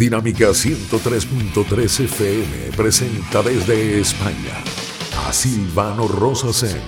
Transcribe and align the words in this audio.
Dinámica 0.00 0.46
103.3 0.46 2.04
FM 2.04 2.72
presenta 2.74 3.42
desde 3.42 4.00
España 4.00 4.56
a 5.26 5.30
Silvano 5.30 6.08
Rosas 6.08 6.62
en 6.62 6.80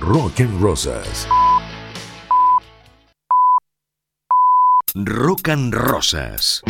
Rock 0.00 0.42
and 0.42 0.62
Rosas. 0.62 1.28
Rockan 4.94 5.72
Rosas. 5.72 6.62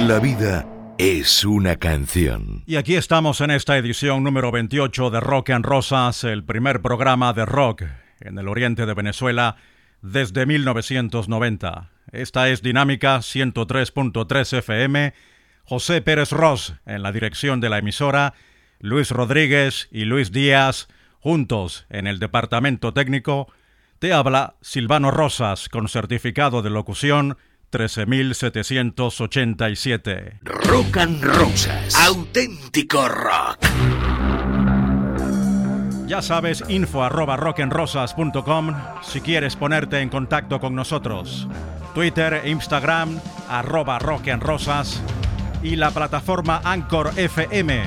La 0.00 0.18
vida 0.18 0.66
es 0.98 1.44
una 1.44 1.76
canción. 1.76 2.64
Y 2.66 2.74
aquí 2.74 2.96
estamos 2.96 3.40
en 3.40 3.52
esta 3.52 3.78
edición 3.78 4.24
número 4.24 4.50
28 4.50 5.10
de 5.10 5.20
Rock 5.20 5.50
Rosas, 5.62 6.24
el 6.24 6.42
primer 6.42 6.82
programa 6.82 7.32
de 7.32 7.46
rock 7.46 7.84
en 8.18 8.36
el 8.36 8.48
oriente 8.48 8.84
de 8.84 8.94
Venezuela 8.94 9.56
desde 10.12 10.46
1990. 10.46 11.90
Esta 12.12 12.48
es 12.48 12.62
Dinámica 12.62 13.18
103.3 13.18 14.58
FM. 14.58 15.12
José 15.64 16.00
Pérez 16.00 16.32
Ross 16.32 16.74
en 16.86 17.02
la 17.02 17.12
dirección 17.12 17.60
de 17.60 17.68
la 17.68 17.78
emisora, 17.78 18.34
Luis 18.78 19.10
Rodríguez 19.10 19.88
y 19.90 20.04
Luis 20.04 20.30
Díaz 20.30 20.86
juntos 21.18 21.86
en 21.90 22.06
el 22.06 22.20
departamento 22.20 22.92
técnico. 22.92 23.52
Te 23.98 24.12
habla 24.12 24.54
Silvano 24.60 25.10
Rosas 25.10 25.68
con 25.68 25.88
certificado 25.88 26.62
de 26.62 26.70
locución 26.70 27.36
13787. 27.70 30.38
Rock 30.42 30.98
and 30.98 31.24
Rosas, 31.24 31.96
auténtico 31.96 33.08
rock. 33.08 33.58
Ya 36.06 36.22
sabes, 36.22 36.62
info 36.68 37.02
arroba 37.02 37.36
rock'n'rosas.com 37.36 38.74
si 39.02 39.20
quieres 39.20 39.56
ponerte 39.56 40.00
en 40.00 40.08
contacto 40.08 40.60
con 40.60 40.76
nosotros. 40.76 41.48
Twitter 41.94 42.42
e 42.44 42.50
Instagram 42.50 43.18
arroba 43.50 43.98
rock'n'rosas 43.98 45.00
y 45.64 45.74
la 45.74 45.90
plataforma 45.90 46.60
Anchor 46.62 47.10
FM 47.16 47.82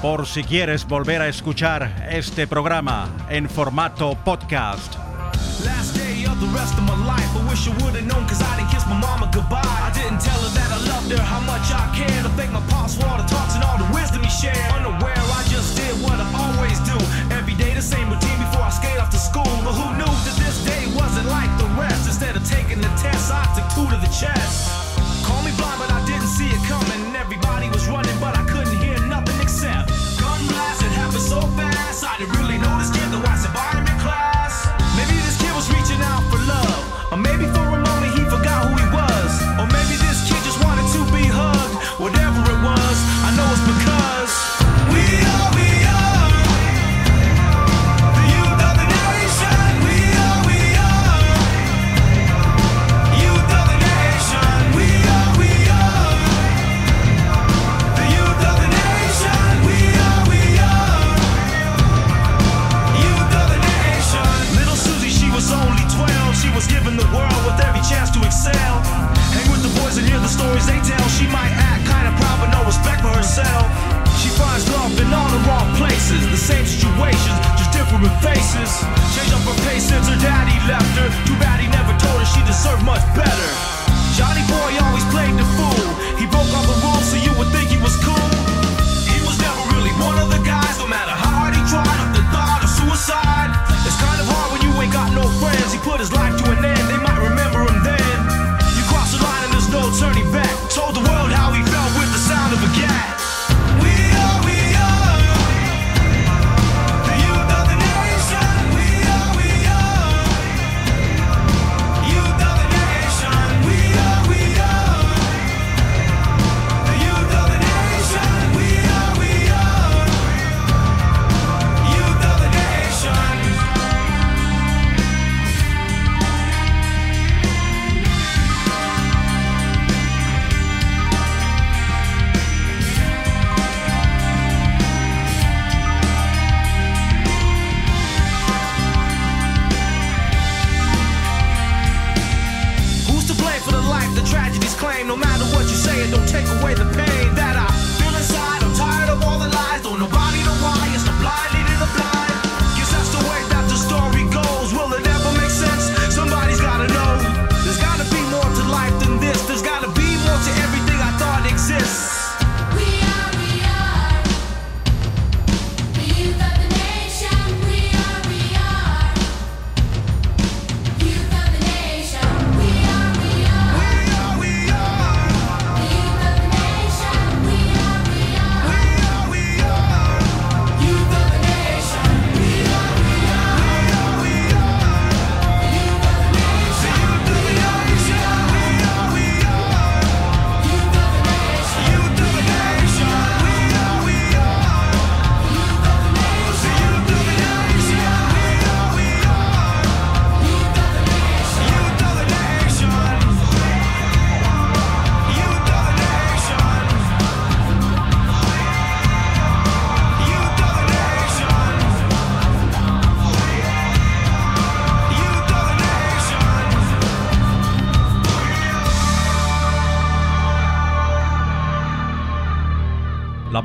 por 0.00 0.26
si 0.26 0.44
quieres 0.44 0.86
volver 0.86 1.20
a 1.20 1.26
escuchar 1.26 2.06
este 2.08 2.46
programa 2.46 3.08
en 3.28 3.50
formato 3.50 4.16
podcast. 4.24 4.94
Last 5.64 5.96
day 5.96 6.26
of 6.26 6.38
the 6.38 6.46
rest 6.56 6.78
of 6.78 6.84
my 6.84 6.94
life. 7.04 7.26
I 7.34 7.50
wish 7.50 7.66
I 7.66 7.72
would've 7.82 8.06
known 8.06 8.24
cause 8.28 8.40
I 8.40 8.56
didn't 8.56 8.70
kiss 8.70 8.86
my 8.86 8.94
mama 8.94 9.28
goodbye. 9.34 9.58
I 9.58 9.90
didn't 9.92 10.20
tell 10.20 10.38
her 10.38 10.54
that 10.54 10.70
I 10.70 10.78
loved 10.86 11.10
her, 11.10 11.20
how 11.20 11.40
much 11.40 11.72
I 11.72 11.90
cared. 11.96 12.24
I 12.24 12.30
thank 12.36 12.52
my 12.52 12.62
pops 12.70 12.94
for 12.94 13.06
all 13.08 13.18
the 13.18 13.26
talks 13.26 13.56
and 13.56 13.64
all 13.64 13.78
the 13.78 13.92
wisdom 13.92 14.22
he 14.22 14.30
shared. 14.30 14.56
Unaware 14.78 15.07
off 19.08 19.20
school, 19.20 19.44
but 19.64 19.72
who 19.72 19.96
knew 19.96 20.04
that 20.04 20.36
this 20.38 20.64
day 20.64 20.86
wasn't 20.94 21.28
like 21.28 21.50
the 21.58 21.66
rest? 21.80 22.06
Instead 22.06 22.36
of 22.36 22.44
taking 22.44 22.80
the 22.80 22.88
test, 23.00 23.30
I 23.32 23.44
took 23.54 23.68
two 23.74 23.88
to 23.90 24.00
the 24.00 24.12
chest. 24.12 24.87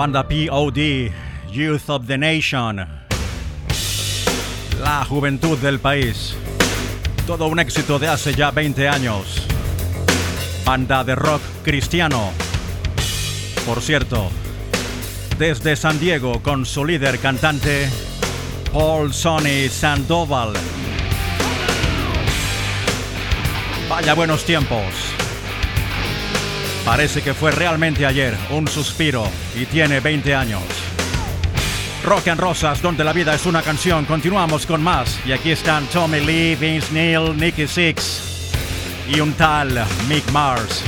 banda 0.03 0.27
POD, 0.27 1.13
Youth 1.49 1.89
of 1.89 2.07
the 2.07 2.17
Nation, 2.17 2.85
la 4.81 5.05
juventud 5.05 5.57
del 5.59 5.79
país. 5.79 6.35
Todo 7.25 7.47
un 7.47 7.57
éxito 7.57 7.97
de 7.99 8.09
hace 8.09 8.33
ya 8.33 8.51
20 8.51 8.89
años. 8.89 9.47
Banda 10.65 11.05
de 11.05 11.15
rock 11.15 11.41
cristiano. 11.63 12.31
Por 13.65 13.81
cierto, 13.81 14.29
desde 15.39 15.77
San 15.77 15.97
Diego 16.01 16.43
con 16.43 16.65
su 16.65 16.83
líder 16.83 17.19
cantante, 17.19 17.87
Paul 18.73 19.13
Sonny 19.13 19.69
Sandoval. 19.69 20.51
Vaya 23.87 24.13
buenos 24.15 24.43
tiempos. 24.43 25.22
Parece 26.85 27.21
que 27.21 27.33
fue 27.33 27.51
realmente 27.51 28.05
ayer, 28.05 28.35
un 28.49 28.67
suspiro, 28.67 29.25
y 29.55 29.65
tiene 29.65 30.01
20 30.01 30.35
años. 30.35 30.61
Rock 32.03 32.27
and 32.27 32.39
Rosas, 32.39 32.81
donde 32.81 33.05
la 33.05 33.13
vida 33.13 33.33
es 33.33 33.45
una 33.45 33.61
canción. 33.61 34.03
Continuamos 34.03 34.65
con 34.65 34.83
más. 34.83 35.17
Y 35.25 35.31
aquí 35.31 35.51
están 35.51 35.85
Tommy 35.87 36.19
Lee, 36.19 36.55
Vince 36.55 36.91
Neil, 36.91 37.37
Nicky 37.37 37.67
Six 37.67 38.51
y 39.09 39.21
un 39.21 39.33
tal 39.33 39.85
Mick 40.09 40.29
Mars. 40.31 40.83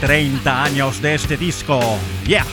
30 0.00 0.62
años 0.62 1.02
de 1.02 1.16
este 1.16 1.36
disco. 1.36 1.80
Yeah. 2.24 2.46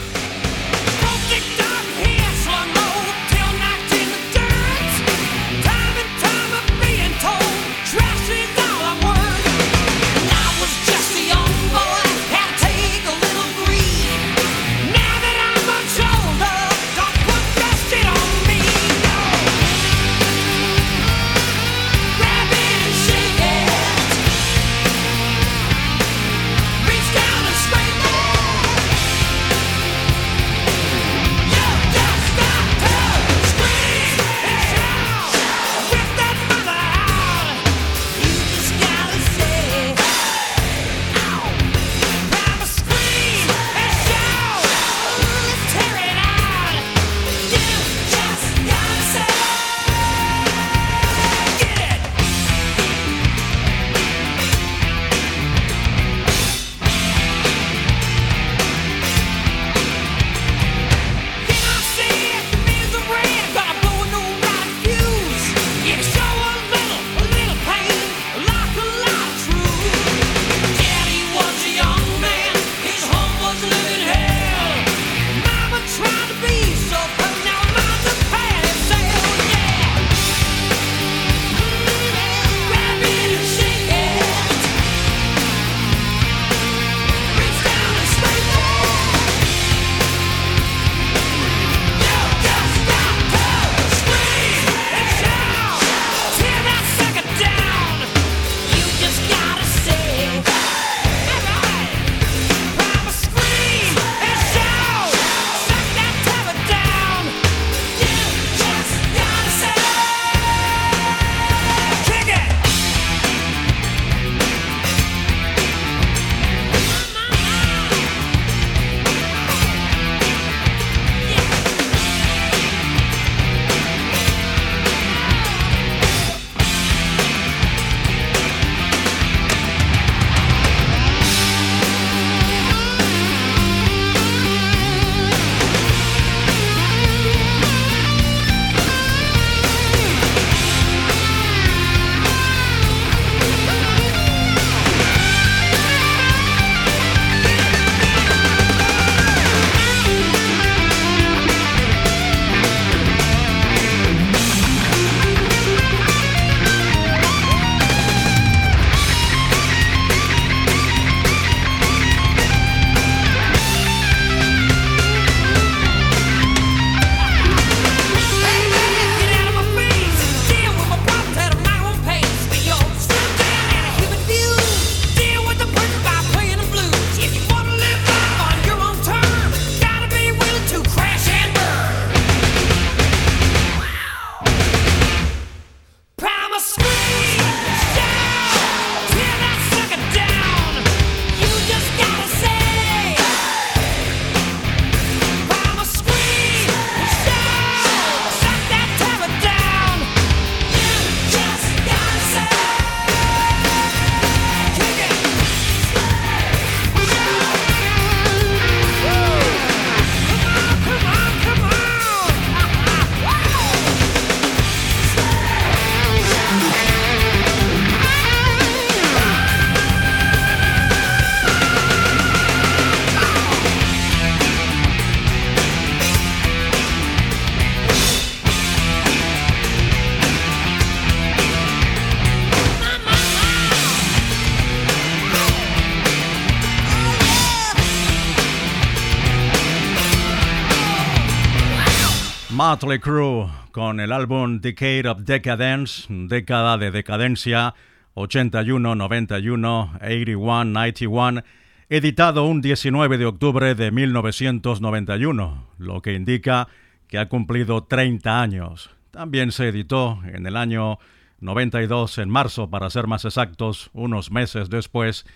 Motley 242.74 242.98
Crue 242.98 243.52
con 243.72 244.00
el 244.00 244.12
álbum 244.12 244.60
Decade 244.60 245.08
of 245.08 245.20
Decadence, 245.26 246.08
década 246.10 246.80
de 246.80 246.90
decadencia 246.90 247.76
81, 248.16 248.96
91, 248.96 249.92
81, 250.02 250.66
91, 250.66 251.44
editado 251.88 252.46
un 252.46 252.62
19 252.62 253.20
de 253.20 253.28
octubre 253.28 253.76
de 253.76 253.92
1991, 253.92 255.68
lo 255.78 256.02
que 256.02 256.16
indica 256.16 256.68
que 257.08 257.20
ha 257.20 257.30
cumplido 257.30 257.84
30 257.84 258.42
años. 258.42 258.90
También 259.12 259.52
se 259.52 259.68
editó 259.68 260.20
en 260.26 260.48
el 260.48 260.58
año 260.58 260.98
92 261.42 262.18
en 262.18 262.30
marzo 262.30 262.72
para 262.72 262.90
ser 262.90 263.06
más 263.06 263.24
exactos, 263.24 263.92
unos 263.94 264.32
meses 264.32 264.72
después, 264.72 265.28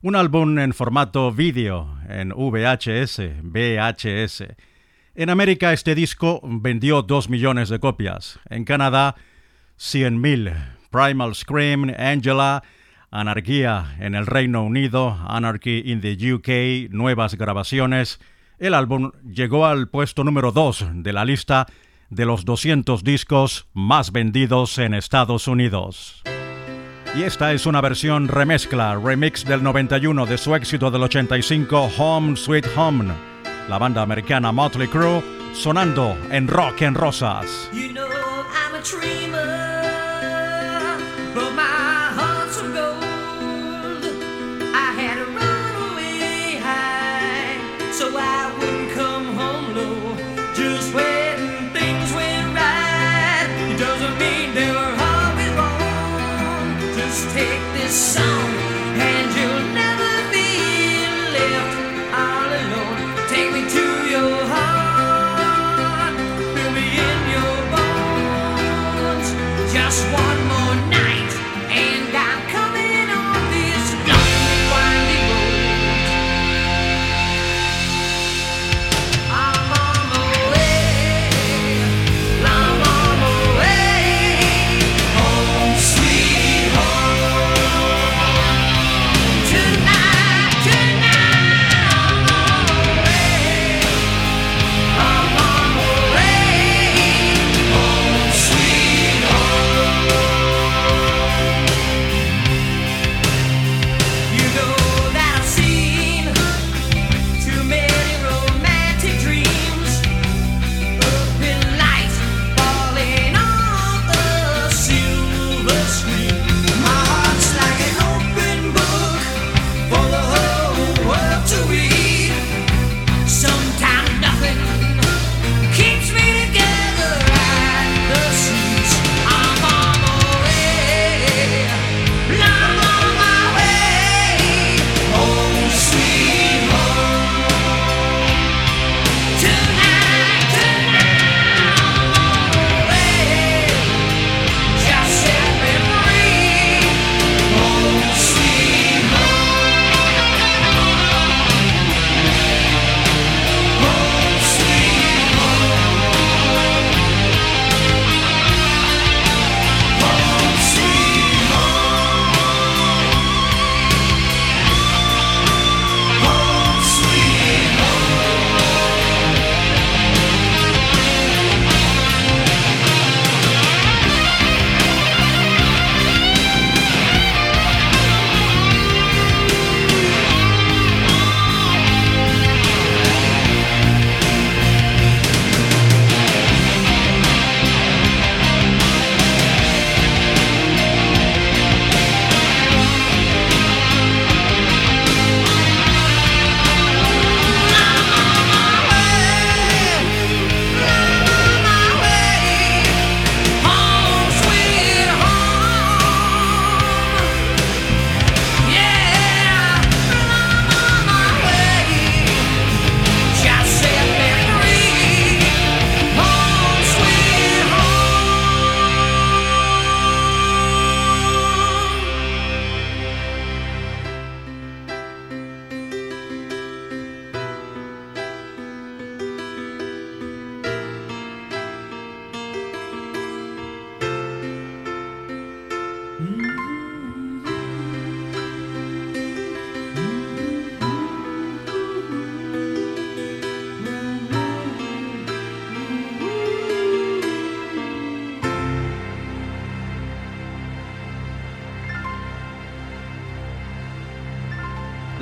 un 0.00 0.14
álbum 0.14 0.60
en 0.60 0.72
formato 0.72 1.32
vídeo, 1.32 1.98
en 2.08 2.28
VHS, 2.28 3.42
VHS. 3.42 4.44
En 5.16 5.30
América 5.30 5.72
este 5.72 5.94
disco 5.94 6.40
vendió 6.42 7.02
2 7.02 7.28
millones 7.28 7.68
de 7.68 7.78
copias, 7.78 8.40
en 8.50 8.64
Canadá 8.64 9.14
100.000. 9.78 10.52
Primal 10.90 11.36
Scream, 11.36 11.94
Angela, 11.96 12.64
Anarquía 13.12 13.94
en 14.00 14.16
el 14.16 14.26
Reino 14.26 14.64
Unido, 14.64 15.16
Anarchy 15.28 15.82
in 15.86 16.00
the 16.00 16.32
UK, 16.32 16.92
nuevas 16.92 17.36
grabaciones. 17.36 18.18
El 18.58 18.74
álbum 18.74 19.12
llegó 19.24 19.66
al 19.66 19.88
puesto 19.88 20.24
número 20.24 20.50
2 20.50 20.86
de 21.04 21.12
la 21.12 21.24
lista 21.24 21.66
de 22.10 22.26
los 22.26 22.44
200 22.44 23.04
discos 23.04 23.68
más 23.72 24.10
vendidos 24.10 24.78
en 24.78 24.94
Estados 24.94 25.46
Unidos. 25.46 26.24
Y 27.16 27.22
esta 27.22 27.52
es 27.52 27.66
una 27.66 27.80
versión 27.80 28.26
remezcla, 28.26 28.96
remix 28.96 29.44
del 29.44 29.62
91 29.62 30.26
de 30.26 30.38
su 30.38 30.56
éxito 30.56 30.90
del 30.90 31.04
85, 31.04 31.90
Home 31.98 32.36
Sweet 32.36 32.66
Home. 32.76 33.33
La 33.68 33.78
banda 33.78 34.02
americana 34.02 34.52
Motley 34.52 34.88
Crue 34.88 35.22
sonando 35.54 36.16
en 36.30 36.46
Rock 36.48 36.82
en 36.82 36.94
Rosas. 36.94 37.70
You 37.72 37.92
know 37.92 38.06
I'm 38.06 38.74
a 38.74 38.82
dreamer, 38.82 39.40
but 41.34 41.50
my 41.52 41.62
heart's 41.62 42.60
gold. 42.60 44.04
I 44.74 44.92
had 45.00 45.16
to 45.16 45.24
run 45.32 45.92
away 45.92 46.58
high, 46.60 47.56
so 47.92 48.08
I 48.16 48.52
wouldn't 48.58 48.92
come 48.92 49.34
home 49.34 49.74
low. 49.74 50.16
Just 50.54 50.92
when 50.94 51.72
things 51.72 52.12
went 52.12 52.54
right, 52.54 53.48
it 53.70 53.78
doesn't 53.78 54.18
mean 54.18 54.54
they 54.54 54.70
were 54.70 54.94
always 55.10 55.52
wrong. 55.56 56.76
Just 56.94 57.30
take 57.34 57.62
this 57.72 57.94
song, 57.94 58.52
Just 69.94 70.12
one 70.12 70.43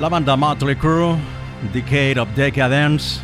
La 0.03 0.09
banda 0.09 0.35
Motley 0.35 0.75
Crue, 0.75 1.17
Decade 1.71 2.19
of 2.19 2.27
Decadence, 2.35 3.21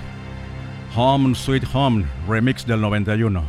Home 0.96 1.36
Sweet 1.36 1.66
Home, 1.74 2.06
remix 2.26 2.66
del 2.66 2.80
91. 2.80 3.44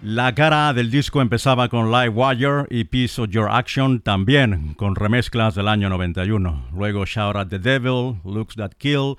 La 0.00 0.32
cara 0.32 0.72
del 0.72 0.92
disco 0.92 1.20
empezaba 1.20 1.68
con 1.68 1.90
Live 1.90 2.10
Wire 2.10 2.66
y 2.70 2.84
Piece 2.84 3.20
of 3.20 3.30
Your 3.30 3.48
Action 3.50 3.98
también 3.98 4.74
con 4.74 4.94
remezclas 4.94 5.56
del 5.56 5.66
año 5.66 5.88
91. 5.88 6.68
Luego 6.72 7.04
Shout 7.04 7.34
at 7.34 7.48
the 7.48 7.58
Devil, 7.58 8.20
Looks 8.24 8.54
That 8.54 8.74
Kill, 8.78 9.16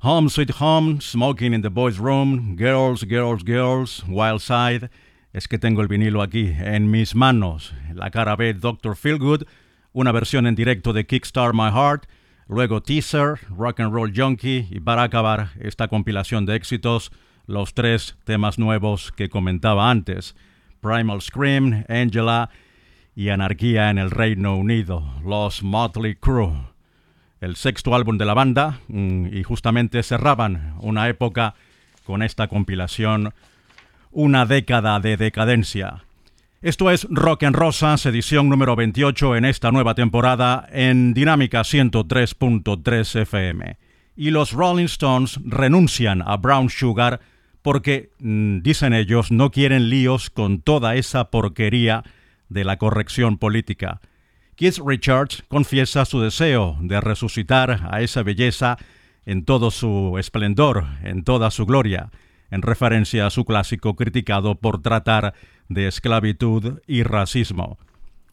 Home 0.00 0.28
Sweet 0.28 0.60
Home, 0.60 1.00
Smoking 1.00 1.54
in 1.54 1.62
the 1.62 1.70
Boys 1.70 1.96
Room, 1.98 2.56
Girls, 2.58 3.06
Girls, 3.08 3.42
Girls, 3.42 4.04
Wild 4.06 4.42
Side. 4.42 4.90
Es 5.32 5.48
que 5.48 5.58
tengo 5.58 5.80
el 5.80 5.88
vinilo 5.88 6.20
aquí 6.20 6.54
en 6.58 6.90
mis 6.90 7.14
manos. 7.14 7.72
La 7.94 8.10
cara 8.10 8.36
B, 8.36 8.52
Dr. 8.52 8.94
Feelgood, 8.94 9.46
una 9.92 10.12
versión 10.12 10.46
en 10.46 10.54
directo 10.54 10.92
de 10.92 11.06
Kickstart 11.06 11.54
My 11.54 11.70
Heart, 11.70 12.06
luego 12.48 12.82
Teaser, 12.82 13.38
Rock 13.50 13.80
and 13.80 13.92
Roll 13.92 14.12
Junkie 14.14 14.68
y 14.70 14.80
para 14.80 15.02
acabar 15.02 15.50
esta 15.60 15.88
compilación 15.88 16.46
de 16.46 16.56
éxitos, 16.56 17.12
los 17.46 17.74
tres 17.74 18.16
temas 18.24 18.58
nuevos 18.58 19.12
que 19.12 19.28
comentaba 19.28 19.90
antes. 19.90 20.36
Primal 20.80 21.20
Scream, 21.20 21.84
Angela 21.88 22.50
y 23.14 23.28
Anarquía 23.28 23.90
en 23.90 23.98
el 23.98 24.10
Reino 24.10 24.56
Unido, 24.56 25.04
los 25.24 25.62
Motley 25.62 26.14
Crue. 26.14 26.54
El 27.40 27.56
sexto 27.56 27.94
álbum 27.94 28.18
de 28.18 28.24
la 28.24 28.34
banda 28.34 28.80
mm, 28.88 29.26
y 29.32 29.42
justamente 29.42 30.02
cerraban 30.02 30.74
una 30.80 31.08
época 31.08 31.54
con 32.04 32.22
esta 32.22 32.48
compilación, 32.48 33.32
una 34.10 34.46
década 34.46 35.00
de 35.00 35.16
decadencia. 35.16 36.04
Esto 36.62 36.90
es 36.90 37.06
Rock 37.08 37.44
en 37.44 37.54
Rosas, 37.54 38.04
edición 38.04 38.50
número 38.50 38.76
28 38.76 39.36
en 39.36 39.46
esta 39.46 39.72
nueva 39.72 39.94
temporada 39.94 40.68
en 40.70 41.14
Dinámica 41.14 41.62
103.3 41.62 43.20
FM. 43.22 43.78
Y 44.14 44.30
los 44.30 44.52
Rolling 44.52 44.84
Stones 44.84 45.40
renuncian 45.42 46.20
a 46.20 46.36
Brown 46.36 46.68
Sugar 46.68 47.20
porque, 47.62 48.10
mm, 48.18 48.58
dicen 48.58 48.92
ellos, 48.92 49.32
no 49.32 49.50
quieren 49.50 49.88
líos 49.88 50.28
con 50.28 50.60
toda 50.60 50.96
esa 50.96 51.30
porquería 51.30 52.04
de 52.50 52.64
la 52.64 52.76
corrección 52.76 53.38
política. 53.38 54.02
Keith 54.54 54.80
Richards 54.84 55.42
confiesa 55.48 56.04
su 56.04 56.20
deseo 56.20 56.76
de 56.82 57.00
resucitar 57.00 57.88
a 57.90 58.02
esa 58.02 58.22
belleza 58.22 58.76
en 59.24 59.46
todo 59.46 59.70
su 59.70 60.18
esplendor, 60.18 60.84
en 61.04 61.24
toda 61.24 61.50
su 61.50 61.64
gloria, 61.64 62.10
en 62.50 62.60
referencia 62.60 63.26
a 63.26 63.30
su 63.30 63.46
clásico 63.46 63.96
criticado 63.96 64.56
por 64.56 64.82
tratar 64.82 65.32
de 65.70 65.86
esclavitud 65.86 66.80
y 66.86 67.04
racismo. 67.04 67.78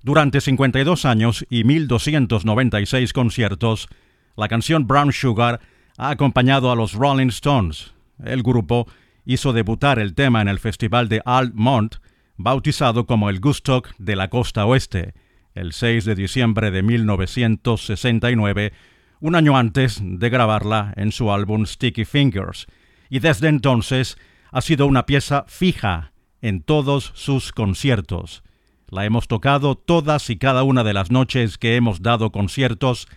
Durante 0.03 0.41
52 0.41 1.06
años 1.06 1.46
y 1.50 1.63
1296 1.63 3.13
conciertos, 3.13 3.88
la 4.36 4.48
canción 4.48 4.88
Brown 4.88 5.13
Sugar 5.13 5.62
ha 5.98 6.10
acompañado 6.10 6.72
a 6.72 6.75
los 6.75 6.94
Rolling 6.94 7.27
Stones. 7.27 7.94
El 8.24 8.44
grupo 8.44 8.88
hizo 9.24 9.53
debutar 9.53 10.00
el 10.00 10.15
tema 10.15 10.41
en 10.41 10.48
el 10.48 10.60
Festival 10.60 11.10
de 11.10 11.22
Altamont, 11.25 11.96
bautizado 12.38 13.06
como 13.06 13.29
el 13.29 13.39
Gustock 13.39 13.96
de 13.98 14.15
la 14.15 14.29
Costa 14.29 14.65
Oeste, 14.65 15.13
el 15.53 15.74
6 15.74 16.06
de 16.06 16.15
diciembre 16.15 16.72
de 16.72 16.84
1969, 16.84 18.74
un 19.20 19.36
año 19.36 19.58
antes 19.58 20.00
de 20.01 20.29
grabarla 20.29 20.94
en 20.96 21.12
su 21.12 21.32
álbum 21.32 21.65
Sticky 21.65 22.06
Fingers, 22.06 22.67
y 23.10 23.20
desde 23.20 23.48
entonces 23.48 24.17
ha 24.51 24.62
sido 24.62 24.88
una 24.88 25.06
pieza 25.06 25.46
fija 25.48 26.13
en 26.41 26.62
todos 26.62 27.12
sus 27.15 27.51
conciertos. 27.51 28.44
La 28.89 29.06
hemos 29.06 29.27
tocado 29.27 29.75
todas 29.75 30.29
y 30.29 30.38
cada 30.38 30.63
una 30.63 30.84
de 30.84 30.94
las 30.94 31.12
noches 31.12 31.58
que 31.58 31.75
hemos 31.75 32.01
dado 32.01 32.32
conciertos 32.32 33.08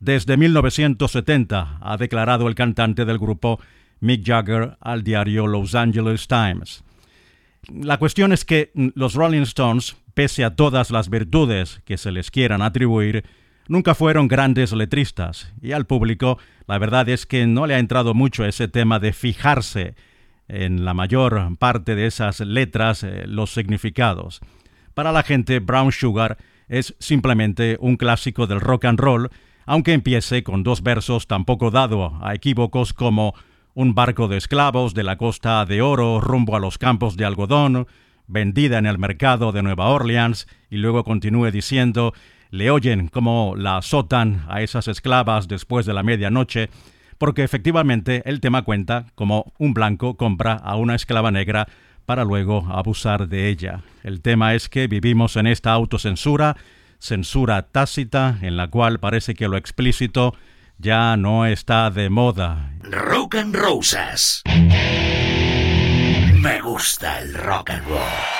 desde 0.00 0.38
1970, 0.38 1.78
ha 1.80 1.96
declarado 1.98 2.48
el 2.48 2.54
cantante 2.54 3.04
del 3.04 3.18
grupo 3.18 3.60
Mick 4.00 4.26
Jagger 4.26 4.78
al 4.80 5.02
diario 5.04 5.46
Los 5.46 5.74
Angeles 5.74 6.26
Times. 6.26 6.82
La 7.68 7.98
cuestión 7.98 8.32
es 8.32 8.46
que 8.46 8.72
los 8.74 9.14
Rolling 9.14 9.42
Stones, 9.42 9.96
pese 10.14 10.44
a 10.44 10.56
todas 10.56 10.90
las 10.90 11.10
virtudes 11.10 11.82
que 11.84 11.98
se 11.98 12.10
les 12.10 12.30
quieran 12.30 12.62
atribuir, 12.62 13.24
nunca 13.68 13.94
fueron 13.94 14.26
grandes 14.26 14.72
letristas, 14.72 15.52
y 15.60 15.72
al 15.72 15.86
público 15.86 16.38
la 16.66 16.78
verdad 16.78 17.08
es 17.10 17.26
que 17.26 17.46
no 17.46 17.66
le 17.66 17.74
ha 17.74 17.78
entrado 17.78 18.14
mucho 18.14 18.46
ese 18.46 18.68
tema 18.68 18.98
de 19.00 19.12
fijarse 19.12 19.94
en 20.50 20.84
la 20.84 20.94
mayor 20.94 21.56
parte 21.58 21.94
de 21.94 22.06
esas 22.06 22.40
letras 22.40 23.04
eh, 23.04 23.24
los 23.26 23.52
significados. 23.52 24.40
Para 24.94 25.12
la 25.12 25.22
gente, 25.22 25.60
Brown 25.60 25.92
Sugar 25.92 26.38
es 26.68 26.94
simplemente 26.98 27.76
un 27.80 27.96
clásico 27.96 28.46
del 28.46 28.60
rock 28.60 28.86
and 28.86 28.98
roll, 28.98 29.30
aunque 29.66 29.92
empiece 29.92 30.42
con 30.42 30.62
dos 30.62 30.82
versos 30.82 31.26
tampoco 31.26 31.70
dado 31.70 32.18
a 32.22 32.34
equívocos 32.34 32.92
como 32.92 33.34
un 33.74 33.94
barco 33.94 34.26
de 34.26 34.36
esclavos 34.36 34.94
de 34.94 35.04
la 35.04 35.16
costa 35.16 35.64
de 35.64 35.80
oro 35.80 36.20
rumbo 36.20 36.56
a 36.56 36.60
los 36.60 36.78
campos 36.78 37.16
de 37.16 37.24
algodón, 37.24 37.86
vendida 38.26 38.78
en 38.78 38.86
el 38.86 38.98
mercado 38.98 39.52
de 39.52 39.62
Nueva 39.62 39.88
Orleans, 39.88 40.48
y 40.70 40.76
luego 40.76 41.04
continúe 41.04 41.50
diciendo 41.50 42.12
le 42.50 42.70
oyen 42.70 43.08
como 43.08 43.54
la 43.56 43.76
azotan 43.76 44.44
a 44.48 44.60
esas 44.62 44.88
esclavas 44.88 45.46
después 45.46 45.86
de 45.86 45.94
la 45.94 46.02
medianoche, 46.02 46.68
porque 47.20 47.44
efectivamente 47.44 48.22
el 48.24 48.40
tema 48.40 48.62
cuenta 48.62 49.04
como 49.14 49.52
un 49.58 49.74
blanco 49.74 50.16
compra 50.16 50.54
a 50.54 50.76
una 50.76 50.94
esclava 50.94 51.30
negra 51.30 51.68
para 52.06 52.24
luego 52.24 52.66
abusar 52.70 53.28
de 53.28 53.50
ella. 53.50 53.82
El 54.02 54.22
tema 54.22 54.54
es 54.54 54.70
que 54.70 54.86
vivimos 54.86 55.36
en 55.36 55.46
esta 55.46 55.72
autocensura, 55.72 56.56
censura 56.98 57.68
tácita, 57.68 58.38
en 58.40 58.56
la 58.56 58.68
cual 58.68 59.00
parece 59.00 59.34
que 59.34 59.48
lo 59.48 59.58
explícito 59.58 60.34
ya 60.78 61.14
no 61.18 61.44
está 61.44 61.90
de 61.90 62.08
moda. 62.08 62.72
Rock 62.84 63.34
and 63.34 63.54
Rosas. 63.54 64.42
Me 66.40 66.58
gusta 66.62 67.20
el 67.20 67.34
rock 67.34 67.68
and 67.68 67.86
roll. 67.86 68.39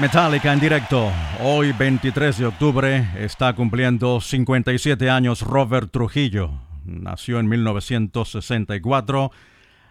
Metallica 0.00 0.50
en 0.54 0.60
directo. 0.60 1.12
Hoy, 1.42 1.72
23 1.72 2.38
de 2.38 2.46
octubre, 2.46 3.06
está 3.18 3.52
cumpliendo 3.52 4.18
57 4.18 5.10
años 5.10 5.42
Robert 5.42 5.90
Trujillo. 5.92 6.52
Nació 6.86 7.38
en 7.38 7.48
1964. 7.50 9.30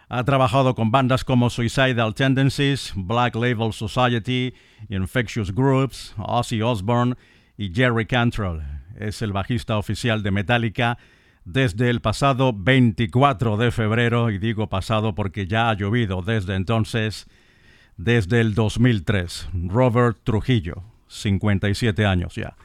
Ha 0.08 0.24
trabajado 0.24 0.74
con 0.74 0.90
bandas 0.90 1.22
como 1.22 1.48
Suicidal 1.48 2.14
Tendencies, 2.14 2.92
Black 2.96 3.36
Label 3.36 3.72
Society, 3.72 4.52
Infectious 4.88 5.54
Groups, 5.54 6.12
Ozzy 6.18 6.60
Osbourne 6.60 7.14
y 7.56 7.72
Jerry 7.72 8.06
Cantrell. 8.06 8.62
Es 8.98 9.22
el 9.22 9.32
bajista 9.32 9.78
oficial 9.78 10.24
de 10.24 10.32
Metallica 10.32 10.98
desde 11.44 11.88
el 11.88 12.00
pasado 12.00 12.52
24 12.52 13.56
de 13.56 13.70
febrero, 13.70 14.30
y 14.30 14.38
digo 14.38 14.68
pasado 14.68 15.14
porque 15.14 15.46
ya 15.46 15.70
ha 15.70 15.74
llovido 15.74 16.20
desde 16.22 16.56
entonces, 16.56 17.28
desde 18.00 18.40
el 18.40 18.54
2003. 18.54 19.50
Robert 19.66 20.18
Trujillo, 20.24 20.82
57 21.08 22.06
años 22.06 22.34
ya. 22.34 22.56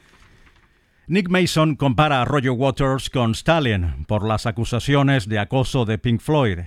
Nick 1.08 1.30
Mason 1.30 1.76
compara 1.76 2.21
a 2.21 2.26
Roger 2.26 2.52
Waters 2.52 3.10
con 3.10 3.32
Stalin 3.32 4.06
por 4.08 4.26
las 4.26 4.45
acusaciones 4.45 5.28
de 5.28 5.39
acoso 5.39 5.86
de 5.86 5.98
Pink 5.98 6.21
Floyd. 6.21 6.60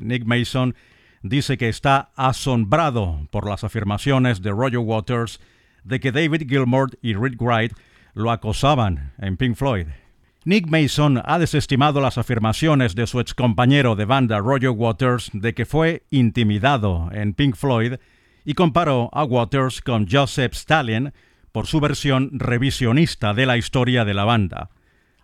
Nick 0.00 0.24
Mason 0.24 0.74
dice 1.22 1.56
que 1.56 1.68
está 1.68 2.10
asombrado 2.16 3.26
por 3.30 3.48
las 3.48 3.62
afirmaciones 3.62 4.42
de 4.42 4.50
Roger 4.50 4.78
Waters 4.78 5.40
de 5.84 6.00
que 6.00 6.10
David 6.10 6.48
Gilmour 6.48 6.98
y 7.00 7.14
Rick 7.14 7.40
Wright 7.40 7.72
lo 8.14 8.32
acosaban 8.32 9.12
en 9.18 9.36
Pink 9.36 9.54
Floyd. 9.54 9.86
Nick 10.44 10.66
Mason 10.68 11.22
ha 11.24 11.38
desestimado 11.38 12.00
las 12.00 12.18
afirmaciones 12.18 12.94
de 12.96 13.06
su 13.06 13.20
excompañero 13.20 13.94
de 13.94 14.04
banda 14.04 14.38
Roger 14.40 14.70
Waters 14.70 15.30
de 15.32 15.54
que 15.54 15.64
fue 15.64 16.04
intimidado 16.10 17.08
en 17.12 17.34
Pink 17.34 17.54
Floyd 17.54 17.94
y 18.46 18.54
comparó 18.54 19.10
a 19.12 19.24
Waters 19.24 19.82
con 19.82 20.06
Joseph 20.08 20.54
Stalin 20.54 21.12
por 21.50 21.66
su 21.66 21.80
versión 21.80 22.30
revisionista 22.32 23.34
de 23.34 23.44
la 23.44 23.58
historia 23.58 24.04
de 24.04 24.14
la 24.14 24.24
banda. 24.24 24.70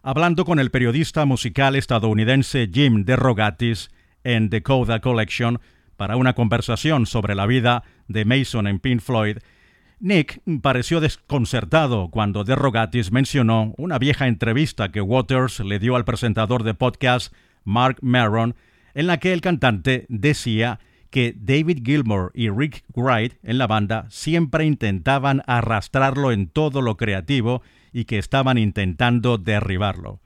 Hablando 0.02 0.44
con 0.44 0.58
el 0.58 0.72
periodista 0.72 1.24
musical 1.24 1.76
estadounidense 1.76 2.68
Jim 2.70 3.04
DeRogatis 3.04 3.90
en 4.24 4.50
The 4.50 4.64
Coda 4.64 5.00
Collection 5.00 5.60
para 5.96 6.16
una 6.16 6.34
conversación 6.34 7.06
sobre 7.06 7.36
la 7.36 7.46
vida 7.46 7.84
de 8.08 8.24
Mason 8.24 8.66
en 8.66 8.80
Pink 8.80 9.00
Floyd, 9.00 9.38
Nick 10.00 10.42
pareció 10.60 10.98
desconcertado 10.98 12.08
cuando 12.10 12.42
DeRogatis 12.42 13.12
mencionó 13.12 13.72
una 13.78 14.00
vieja 14.00 14.26
entrevista 14.26 14.90
que 14.90 15.00
Waters 15.00 15.60
le 15.60 15.78
dio 15.78 15.94
al 15.94 16.04
presentador 16.04 16.64
de 16.64 16.74
podcast 16.74 17.32
Mark 17.62 17.98
Maron, 18.02 18.56
en 18.94 19.06
la 19.06 19.18
que 19.18 19.32
el 19.32 19.40
cantante 19.40 20.06
decía 20.08 20.80
que 21.12 21.34
David 21.38 21.82
Gilmour 21.84 22.32
y 22.34 22.48
Rick 22.48 22.84
Wright 22.96 23.34
en 23.44 23.58
la 23.58 23.66
banda 23.66 24.06
siempre 24.08 24.64
intentaban 24.64 25.42
arrastrarlo 25.46 26.32
en 26.32 26.48
todo 26.48 26.80
lo 26.80 26.96
creativo 26.96 27.62
y 27.92 28.06
que 28.06 28.18
estaban 28.18 28.56
intentando 28.56 29.36
derribarlo. 29.36 30.20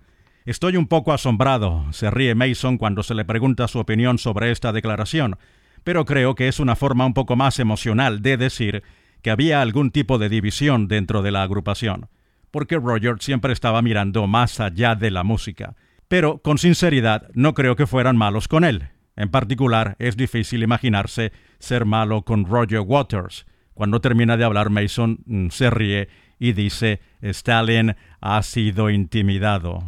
Estoy 0.45 0.77
un 0.77 0.87
poco 0.87 1.13
asombrado, 1.13 1.93
se 1.93 2.09
ríe 2.09 2.37
Mason 2.37 2.79
cuando 2.79 3.03
se 3.03 3.15
le 3.15 3.25
pregunta 3.25 3.67
su 3.67 3.81
opinión 3.81 4.17
sobre 4.17 4.53
esta 4.53 4.73
declaración, 4.73 5.39
pero 5.83 6.05
creo 6.05 6.37
que 6.37 6.47
es 6.47 6.61
una 6.61 6.77
forma 6.77 7.05
un 7.05 7.15
poco 7.15 7.35
más 7.35 7.59
emocional 7.59 8.23
de 8.23 8.37
decir 8.37 8.85
que 9.23 9.33
había 9.33 9.61
algún 9.61 9.91
tipo 9.91 10.19
de 10.19 10.29
división 10.29 10.87
dentro 10.87 11.21
de 11.21 11.33
la 11.33 11.43
agrupación, 11.43 12.09
porque 12.53 12.77
Roger 12.77 13.17
siempre 13.19 13.53
estaba 13.53 13.83
mirando 13.83 14.29
más 14.29 14.61
allá 14.61 14.95
de 14.95 15.11
la 15.11 15.25
música. 15.25 15.75
Pero, 16.07 16.39
con 16.39 16.59
sinceridad, 16.59 17.29
no 17.35 17.55
creo 17.55 17.75
que 17.75 17.89
fueran 17.89 18.17
malos 18.17 18.47
con 18.47 18.63
él. 18.63 18.91
En 19.17 19.31
particular, 19.31 19.97
es 19.99 20.17
difícil 20.17 20.63
imaginarse 20.63 21.33
ser 21.59 21.87
malo 21.87 22.23
con 22.23 22.45
Roger 22.45 22.81
Waters. 22.81 23.47
Cuando 23.73 24.01
termina 24.01 24.37
de 24.37 24.45
hablar, 24.45 24.71
Mason 24.71 25.21
mm, 25.25 25.49
se 25.49 25.71
ríe 25.71 26.09
y 26.39 26.53
dice, 26.53 27.01
Stalin 27.23 27.97
ha 28.21 28.43
sido 28.43 28.91
intimidado. 28.91 29.83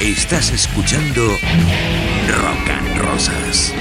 Estás 0.00 0.52
escuchando 0.52 1.22
Rock 2.28 2.70
and 2.70 2.98
Rosas. 2.98 3.72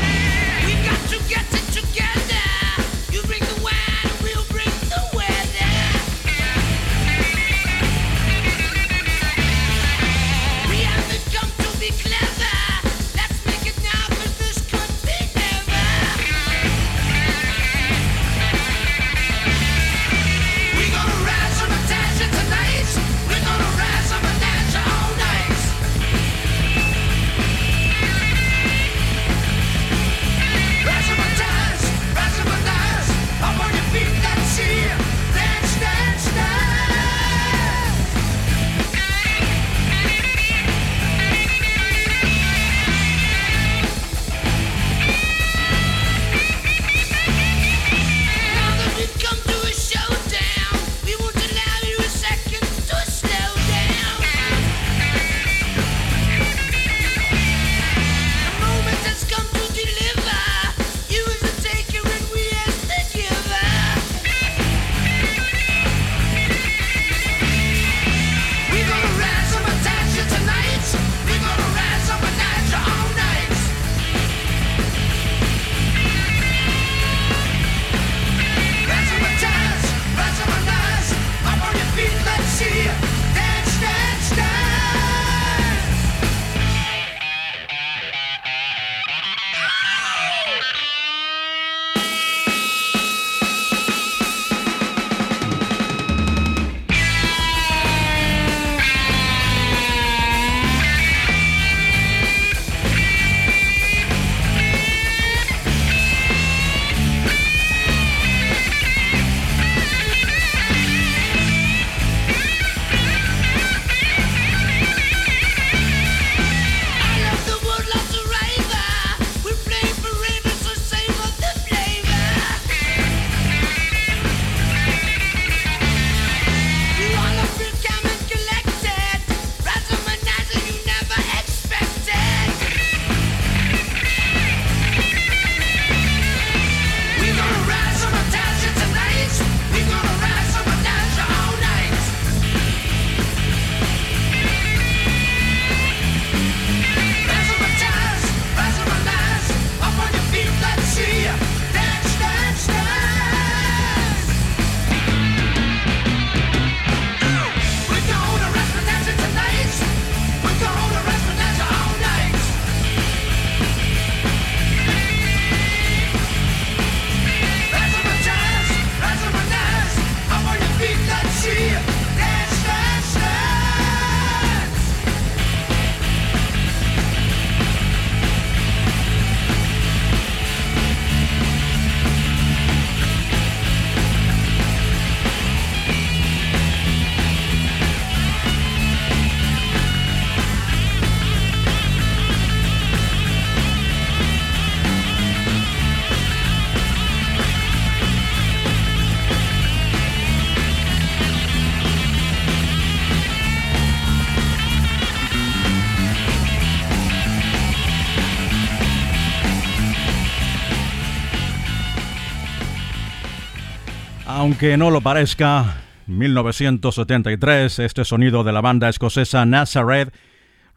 Aunque 214.62 214.78
no 214.78 214.92
lo 214.92 215.02
parezca, 215.02 215.82
1973, 216.06 217.80
este 217.80 218.06
sonido 218.06 218.44
de 218.44 218.52
la 218.52 218.62
banda 218.62 218.90
escocesa 218.90 219.44
Nazareth, 219.44 220.14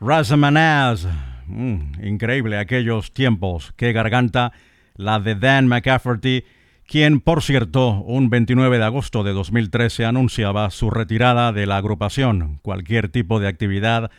Razamanaz. 0.01 1.07
Mm, 1.47 2.03
increíble 2.03 2.57
aquellos 2.57 3.13
tiempos. 3.13 3.75
Qué 3.77 3.93
garganta 3.93 4.53
la 4.97 5.21
de 5.21 5.35
Dan 5.35 5.67
McCafferty, 5.67 6.45
quien, 6.87 7.21
por 7.21 7.43
cierto, 7.43 8.01
un 8.01 8.31
29 8.31 8.79
de 8.79 8.85
agosto 8.85 9.23
de 9.23 9.35
2013 9.35 10.07
anunciaba 10.07 10.71
su 10.71 10.89
retirada 10.89 11.53
de 11.53 11.67
la 11.67 11.77
agrupación. 11.77 12.61
Cualquier 12.63 13.11
tipo 13.11 13.39
de 13.39 13.49
actividad 13.49 14.11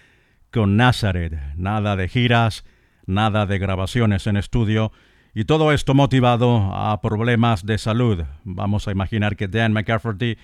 con 0.51 0.77
Nazareth. 0.77 1.39
Nada 1.55 1.95
de 1.95 2.07
giras, 2.07 2.65
nada 3.07 3.47
de 3.47 3.57
grabaciones 3.57 4.27
en 4.27 4.37
estudio. 4.37 4.91
Y 5.37 5.43
todo 5.43 5.73
esto 5.73 5.93
motivado 5.93 6.73
a 6.73 7.01
problemas 7.01 7.65
de 7.65 7.77
salud. 7.77 8.23
Vamos 8.45 8.87
a 8.87 8.93
imaginar 8.93 9.35
que 9.35 9.49
Dan 9.49 9.73
McCafferty 9.73 10.37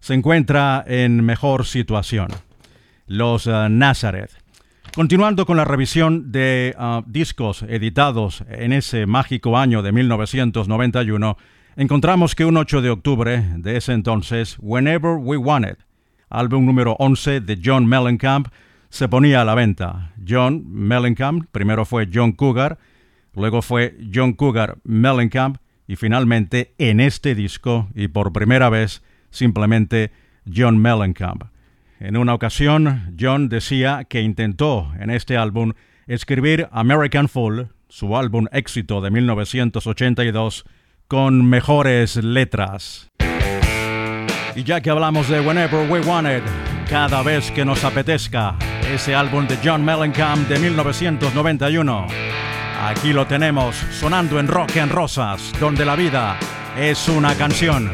se 0.00 0.12
encuentra 0.12 0.84
en 0.86 1.24
mejor 1.24 1.64
situación. 1.64 2.28
Los 3.06 3.46
eh, 3.46 3.68
Nazareth. 3.70 4.32
Continuando 4.94 5.46
con 5.46 5.56
la 5.56 5.64
revisión 5.64 6.30
de 6.30 6.76
uh, 6.78 7.02
discos 7.06 7.62
editados 7.62 8.44
en 8.50 8.74
ese 8.74 9.06
mágico 9.06 9.56
año 9.56 9.80
de 9.80 9.92
1991, 9.92 11.38
encontramos 11.76 12.34
que 12.34 12.44
un 12.44 12.58
8 12.58 12.82
de 12.82 12.90
octubre 12.90 13.44
de 13.56 13.78
ese 13.78 13.94
entonces, 13.94 14.58
Whenever 14.60 15.12
We 15.12 15.38
Want 15.38 15.66
It, 15.70 15.78
álbum 16.28 16.66
número 16.66 16.96
11 16.98 17.40
de 17.40 17.58
John 17.64 17.86
Mellencamp, 17.86 18.48
se 18.90 19.08
ponía 19.08 19.40
a 19.40 19.44
la 19.46 19.54
venta. 19.54 20.12
John 20.26 20.64
Mellencamp, 20.66 21.46
primero 21.50 21.86
fue 21.86 22.10
John 22.12 22.32
Cougar, 22.32 22.78
luego 23.34 23.62
fue 23.62 23.96
John 24.12 24.32
Cougar 24.32 24.78
Mellencamp 24.84 25.58
y 25.86 25.96
finalmente 25.96 26.74
en 26.78 27.00
este 27.00 27.34
disco 27.34 27.88
y 27.94 28.08
por 28.08 28.32
primera 28.32 28.68
vez 28.68 29.02
simplemente 29.30 30.12
John 30.52 30.78
Mellencamp. 30.78 31.44
En 32.00 32.16
una 32.16 32.34
ocasión, 32.34 33.14
John 33.18 33.48
decía 33.48 34.04
que 34.08 34.22
intentó 34.22 34.92
en 35.00 35.10
este 35.10 35.36
álbum 35.36 35.72
escribir 36.06 36.68
American 36.70 37.28
Fool, 37.28 37.70
su 37.88 38.16
álbum 38.16 38.46
éxito 38.52 39.00
de 39.00 39.10
1982, 39.10 40.64
con 41.08 41.48
mejores 41.48 42.16
letras. 42.16 43.10
Y 44.54 44.62
ya 44.62 44.80
que 44.80 44.90
hablamos 44.90 45.28
de 45.28 45.40
Whenever 45.40 45.90
We 45.90 46.00
Want 46.00 46.28
It, 46.28 46.44
cada 46.88 47.22
vez 47.22 47.50
que 47.50 47.64
nos 47.64 47.84
apetezca, 47.84 48.56
ese 48.92 49.14
álbum 49.14 49.46
de 49.46 49.58
John 49.62 49.84
Mellencamp 49.84 50.48
de 50.48 50.58
1991, 50.58 52.06
aquí 52.80 53.12
lo 53.12 53.26
tenemos 53.26 53.76
sonando 53.92 54.38
en 54.38 54.48
Rock 54.48 54.76
and 54.78 54.92
Rosas, 54.92 55.52
donde 55.60 55.84
la 55.84 55.96
vida 55.96 56.38
es 56.76 57.08
una 57.08 57.34
canción. 57.34 57.90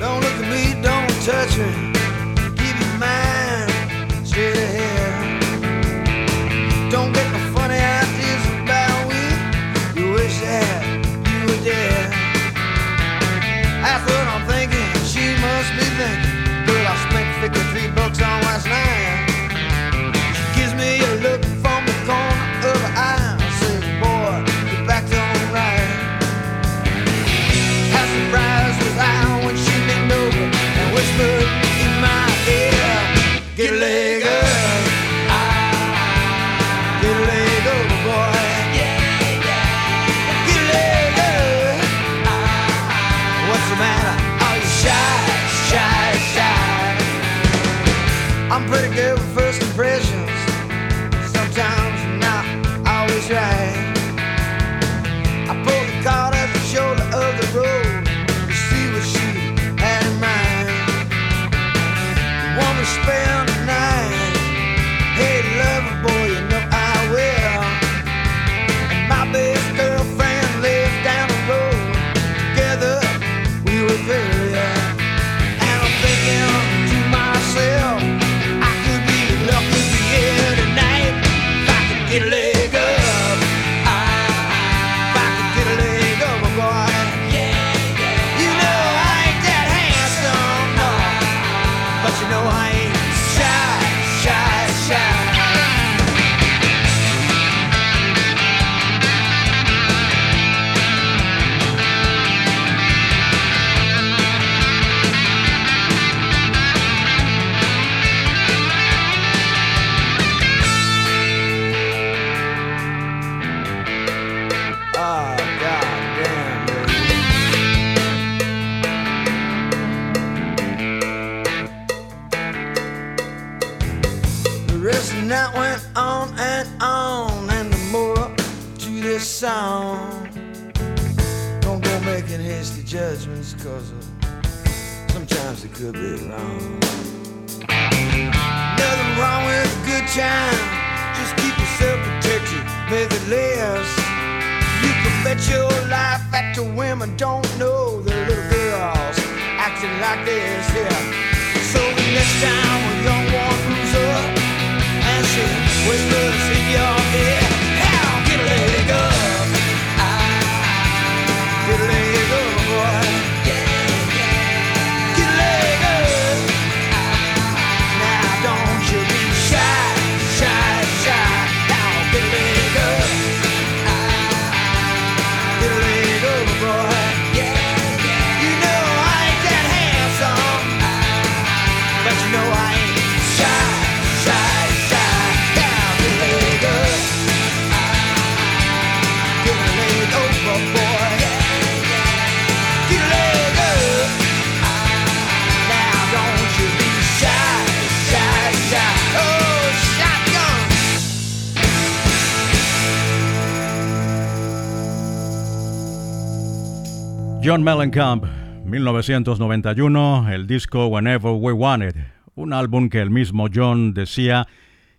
John 207.55 207.62
Mellencamp, 207.62 208.25
1991, 208.64 210.27
el 210.33 210.49
disco 210.49 210.88
Whenever 210.88 211.31
We 211.31 211.53
Want 211.53 211.85
It, 211.85 211.95
un 212.35 212.53
álbum 212.53 212.88
que 212.88 213.01
el 213.01 213.11
mismo 213.11 213.47
John 213.55 213.95
decía 213.95 214.49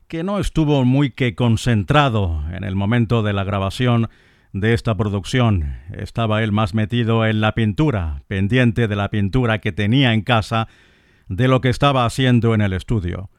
que 0.08 0.24
no 0.24 0.40
estuvo 0.40 0.86
muy 0.86 1.10
que 1.10 1.36
concentrado 1.36 2.46
en 2.54 2.64
el 2.64 2.78
momento 2.78 3.24
de 3.24 3.34
la 3.34 3.44
grabación 3.44 4.08
de 4.54 4.74
esta 4.74 4.96
producción. 4.96 5.80
Estaba 5.98 6.44
él 6.44 6.54
más 6.54 6.74
metido 6.74 7.26
en 7.26 7.42
la 7.42 7.56
pintura, 7.56 8.24
pendiente 8.30 8.88
de 8.88 8.96
la 8.96 9.10
pintura 9.10 9.60
que 9.60 9.74
tenía 9.74 10.14
en 10.14 10.22
casa, 10.22 10.70
de 11.28 11.50
lo 11.50 11.60
que 11.60 11.68
estaba 11.68 12.06
haciendo 12.06 12.54
en 12.54 12.62
el 12.62 12.72
estudio. 12.72 13.30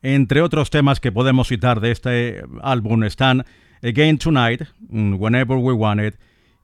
Entre 0.00 0.42
otros 0.42 0.70
temas 0.70 1.00
que 1.00 1.10
podemos 1.10 1.48
citar 1.48 1.80
de 1.80 1.90
este 1.90 2.44
álbum 2.62 3.02
están 3.02 3.44
Again 3.82 4.18
Tonight, 4.18 4.62
Whenever 4.88 5.56
We 5.56 5.72
Want 5.72 6.02
It, 6.02 6.14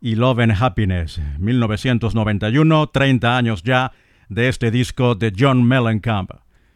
y 0.07 0.14
Love 0.14 0.38
and 0.38 0.53
Happiness, 0.62 1.21
1991, 1.40 2.90
30 2.90 3.37
años 3.37 3.64
ya 3.64 3.90
de 4.29 4.49
este 4.49 4.71
disco 4.71 5.16
de 5.16 5.33
John 5.37 5.66
Mellencamp. 5.66 6.31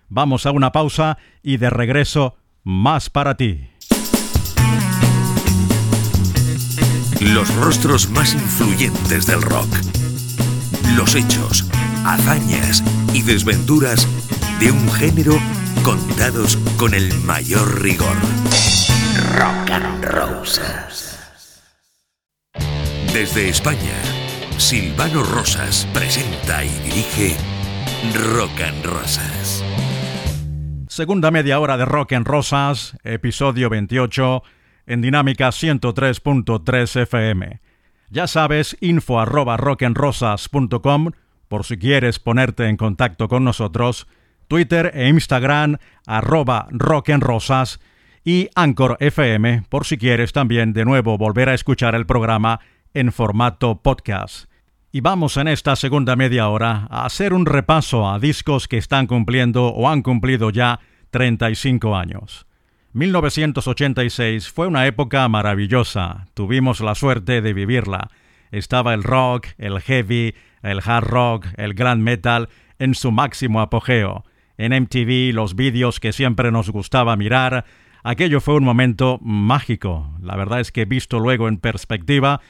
Vamos 0.08 0.46
a 0.46 0.50
una 0.50 0.72
pausa 0.72 1.16
y 1.40 1.56
de 1.56 1.70
regreso 1.70 2.34
más 2.64 3.08
para 3.08 3.36
ti. 3.36 3.68
Los 7.20 7.54
rostros 7.54 8.10
más 8.10 8.34
influyentes 8.34 9.28
del 9.28 9.42
rock. 9.42 9.68
Los 10.96 11.14
hechos, 11.14 11.70
hazañas 12.04 12.82
y 13.14 13.22
desventuras 13.22 14.08
de 14.58 14.72
un 14.72 14.90
género 14.90 15.34
contados 15.84 16.56
con 16.76 16.94
el 16.94 17.14
mayor 17.20 17.80
rigor. 17.80 18.16
Rock 19.36 19.70
and 19.70 20.04
Roses. 20.04 21.19
Desde 23.12 23.48
España, 23.48 24.00
Silvano 24.56 25.24
Rosas 25.24 25.84
presenta 25.92 26.64
y 26.64 26.68
dirige 26.84 27.36
Rock 28.14 28.60
and 28.60 28.84
Rosas. 28.86 29.64
Segunda 30.86 31.32
media 31.32 31.58
hora 31.58 31.76
de 31.76 31.86
Rock 31.86 32.12
en 32.12 32.24
Rosas, 32.24 32.96
episodio 33.02 33.68
28, 33.68 34.44
en 34.86 35.02
Dinámica 35.02 35.48
103.3 35.48 37.00
FM. 37.02 37.60
Ya 38.10 38.28
sabes, 38.28 38.76
info 38.80 39.18
arroba 39.18 39.56
rockenrosas.com 39.56 41.10
por 41.48 41.64
si 41.64 41.78
quieres 41.78 42.20
ponerte 42.20 42.68
en 42.68 42.76
contacto 42.76 43.26
con 43.26 43.42
nosotros, 43.42 44.06
Twitter 44.46 44.92
e 44.94 45.08
Instagram 45.08 45.78
arroba 46.06 46.68
rockenrosas 46.70 47.80
y 48.24 48.50
Anchor 48.54 48.98
FM 49.00 49.64
por 49.68 49.84
si 49.84 49.98
quieres 49.98 50.32
también 50.32 50.72
de 50.72 50.84
nuevo 50.84 51.18
volver 51.18 51.48
a 51.48 51.54
escuchar 51.54 51.96
el 51.96 52.06
programa 52.06 52.60
en 52.94 53.12
formato 53.12 53.82
podcast. 53.82 54.50
Y 54.92 55.00
vamos 55.02 55.36
en 55.36 55.48
esta 55.48 55.76
segunda 55.76 56.16
media 56.16 56.48
hora 56.48 56.88
a 56.90 57.06
hacer 57.06 57.32
un 57.32 57.46
repaso 57.46 58.10
a 58.10 58.18
discos 58.18 58.66
que 58.66 58.76
están 58.76 59.06
cumpliendo 59.06 59.68
o 59.68 59.88
han 59.88 60.02
cumplido 60.02 60.50
ya 60.50 60.80
35 61.10 61.96
años. 61.96 62.46
1986 62.92 64.50
fue 64.50 64.66
una 64.66 64.86
época 64.86 65.28
maravillosa, 65.28 66.26
tuvimos 66.34 66.80
la 66.80 66.96
suerte 66.96 67.40
de 67.40 67.52
vivirla. 67.52 68.10
Estaba 68.50 68.94
el 68.94 69.04
rock, 69.04 69.46
el 69.58 69.80
heavy, 69.80 70.34
el 70.62 70.80
hard 70.84 71.06
rock, 71.06 71.46
el 71.56 71.74
grand 71.74 72.02
metal 72.02 72.48
en 72.80 72.96
su 72.96 73.12
máximo 73.12 73.60
apogeo. 73.60 74.24
En 74.58 74.72
MTV 74.72 75.32
los 75.32 75.54
vídeos 75.54 76.00
que 76.00 76.12
siempre 76.12 76.50
nos 76.50 76.70
gustaba 76.70 77.16
mirar, 77.16 77.64
aquello 78.02 78.40
fue 78.40 78.56
un 78.56 78.64
momento 78.64 79.18
mágico. 79.22 80.12
La 80.20 80.34
verdad 80.34 80.58
es 80.58 80.72
que 80.72 80.84
visto 80.84 81.20
luego 81.20 81.46
en 81.46 81.58
perspectiva, 81.58 82.40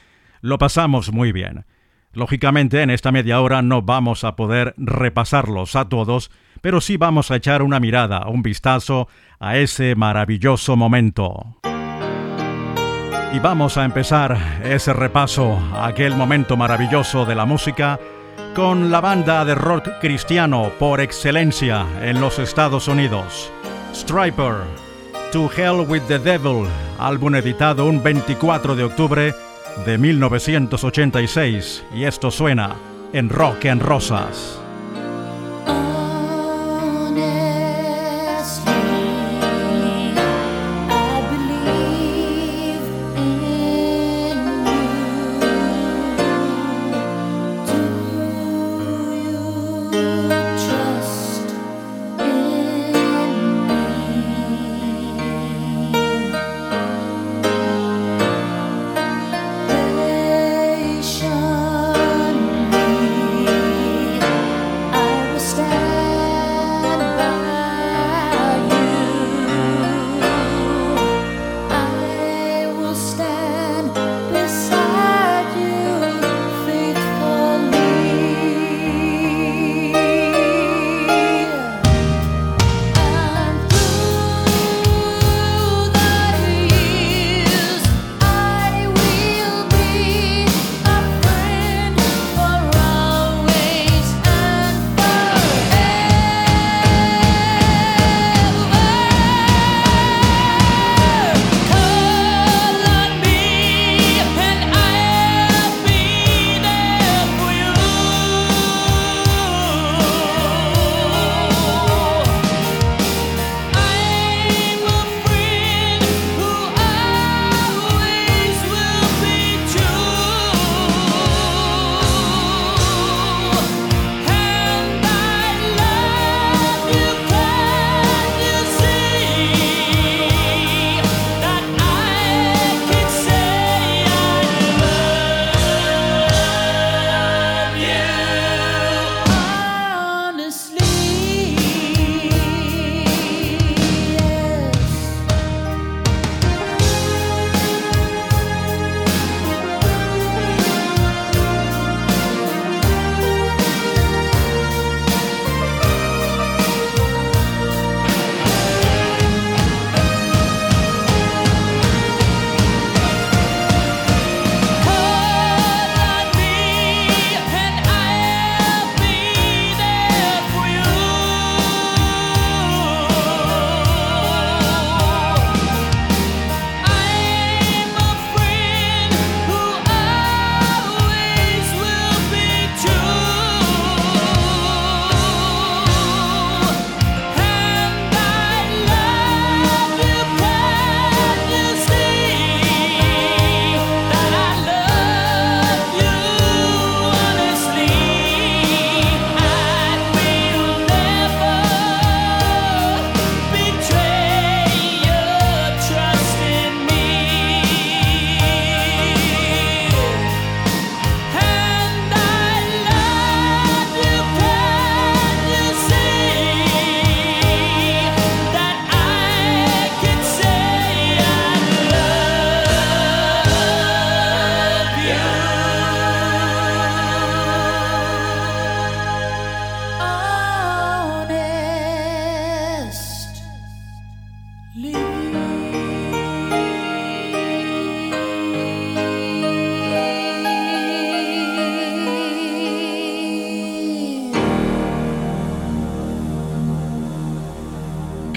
lo 0.41 0.57
pasamos 0.57 1.11
muy 1.11 1.31
bien. 1.31 1.65
Lógicamente, 2.13 2.81
en 2.81 2.89
esta 2.89 3.11
media 3.11 3.39
hora 3.39 3.61
no 3.61 3.81
vamos 3.81 4.25
a 4.25 4.35
poder 4.35 4.73
repasarlos 4.77 5.75
a 5.77 5.87
todos, 5.87 6.29
pero 6.59 6.81
sí 6.81 6.97
vamos 6.97 7.31
a 7.31 7.37
echar 7.37 7.61
una 7.61 7.79
mirada, 7.79 8.27
un 8.27 8.41
vistazo 8.41 9.07
a 9.39 9.57
ese 9.57 9.95
maravilloso 9.95 10.75
momento. 10.75 11.57
Y 13.33 13.39
vamos 13.39 13.77
a 13.77 13.85
empezar 13.85 14.37
ese 14.65 14.91
repaso 14.91 15.57
aquel 15.73 16.15
momento 16.15 16.57
maravilloso 16.57 17.25
de 17.25 17.35
la 17.35 17.45
música 17.45 17.97
con 18.53 18.91
la 18.91 18.99
banda 18.99 19.45
de 19.45 19.55
rock 19.55 19.87
cristiano 20.01 20.69
por 20.77 20.99
excelencia 20.99 21.85
en 22.01 22.19
los 22.19 22.39
Estados 22.39 22.89
Unidos, 22.89 23.49
Striper, 23.93 24.55
To 25.31 25.49
Hell 25.55 25.85
with 25.87 26.01
the 26.09 26.19
Devil, 26.19 26.67
álbum 26.99 27.35
editado 27.35 27.85
un 27.85 28.03
24 28.03 28.75
de 28.75 28.83
octubre 28.83 29.33
de 29.85 29.97
1986 29.97 31.83
y 31.93 32.03
esto 32.03 32.31
suena 32.31 32.75
en 33.13 33.29
Rock 33.29 33.65
en 33.65 33.79
Rosas. 33.79 34.60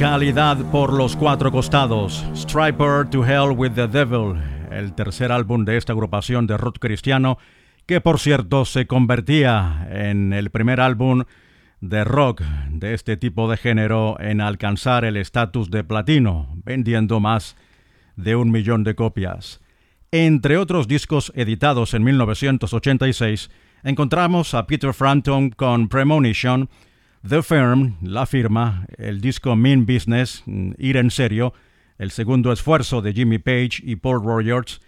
Calidad 0.04 0.58
por 0.70 0.92
los 0.92 1.16
cuatro 1.16 1.50
costados. 1.50 2.26
Striper 2.34 3.08
to 3.08 3.24
Hell 3.24 3.56
with 3.56 3.70
the 3.70 3.88
Devil, 3.88 4.38
el 4.70 4.92
tercer 4.92 5.32
álbum 5.32 5.64
de 5.64 5.78
esta 5.78 5.94
agrupación 5.94 6.46
de 6.46 6.58
rock 6.58 6.76
cristiano, 6.78 7.38
que 7.86 8.02
por 8.02 8.20
cierto 8.20 8.66
se 8.66 8.86
convertía 8.86 9.88
en 9.90 10.34
el 10.34 10.50
primer 10.50 10.82
álbum 10.82 11.24
de 11.80 12.04
rock 12.04 12.42
de 12.68 12.92
este 12.92 13.16
tipo 13.16 13.50
de 13.50 13.56
género 13.56 14.20
en 14.20 14.42
alcanzar 14.42 15.06
el 15.06 15.16
estatus 15.16 15.70
de 15.70 15.84
platino, 15.84 16.54
vendiendo 16.66 17.18
más 17.18 17.56
de 18.14 18.36
un 18.36 18.50
millón 18.50 18.84
de 18.84 18.94
copias. 18.94 19.62
Entre 20.10 20.58
otros 20.58 20.86
discos 20.86 21.32
editados 21.34 21.94
en 21.94 22.04
1986, 22.04 23.50
encontramos 23.84 24.52
a 24.52 24.66
Peter 24.66 24.92
Frampton 24.92 25.48
con 25.48 25.88
Premonition, 25.88 26.68
The 27.26 27.42
Firm, 27.42 27.96
La 28.02 28.26
Firma, 28.26 28.86
el 28.98 29.22
disco 29.22 29.56
Mean 29.56 29.86
Business, 29.86 30.42
mm, 30.44 30.72
Ir 30.76 30.98
en 30.98 31.10
Serio, 31.10 31.54
el 31.96 32.10
segundo 32.10 32.52
esfuerzo 32.52 33.00
de 33.00 33.14
Jimmy 33.14 33.38
Page 33.38 33.80
y 33.82 33.96
Paul 33.96 34.22
Rogers, 34.22 34.82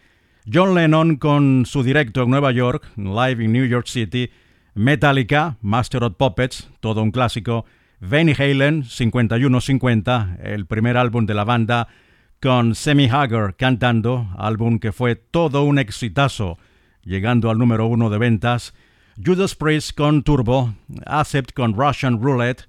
John 0.53 0.75
Lennon 0.75 1.17
con 1.17 1.65
su 1.65 1.83
directo 1.83 2.25
en 2.25 2.31
Nueva 2.31 2.53
York, 2.53 2.87
Live 2.97 3.43
in 3.43 3.53
New 3.53 3.65
York 3.65 3.87
City, 3.87 4.29
Metallica, 4.75 5.57
Master 5.63 6.05
of 6.05 6.17
Puppets, 6.19 6.69
todo 6.81 7.03
un 7.03 7.11
clásico, 7.11 7.65
Van 8.01 8.29
Halen, 8.29 8.85
5150, 8.85 10.37
el 10.43 10.67
primer 10.67 10.99
álbum 10.99 11.25
de 11.25 11.33
la 11.33 11.45
banda, 11.45 11.89
con 12.43 12.75
Sammy 12.75 13.09
Hagar 13.09 13.57
cantando, 13.57 14.29
álbum 14.37 14.79
que 14.79 14.93
fue 14.93 15.17
todo 15.17 15.63
un 15.63 15.79
exitazo, 15.79 16.59
llegando 17.03 17.49
al 17.49 17.57
número 17.57 17.87
uno 17.87 18.11
de 18.11 18.19
ventas, 18.19 18.75
Judas 19.19 19.55
Priest 19.55 19.97
con 19.97 20.23
Turbo, 20.23 20.75
Accept 21.07 21.55
con 21.55 21.75
Russian 21.75 22.21
Roulette, 22.21 22.67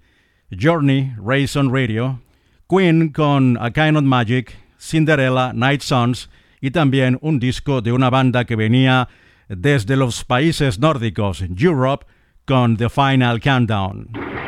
Journey, 0.50 1.14
Race 1.18 1.60
on 1.60 1.70
Radio, 1.70 2.22
Queen 2.70 3.10
con 3.12 3.58
A 3.60 3.70
Kind 3.70 3.98
of 3.98 4.04
Magic, 4.04 4.56
Cinderella, 4.80 5.52
Night 5.54 5.82
Sons 5.82 6.30
y 6.62 6.72
también 6.72 7.18
un 7.22 7.40
disco 7.40 7.82
de 7.82 7.92
una 7.92 8.10
banda 8.10 8.46
que 8.46 8.56
venía 8.56 9.10
desde 9.50 9.98
los 9.98 10.24
países 10.24 10.80
nórdicos, 10.80 11.42
Europe, 11.42 12.06
con 12.46 12.78
The 12.78 12.90
Final 12.90 13.42
Countdown. 13.42 14.47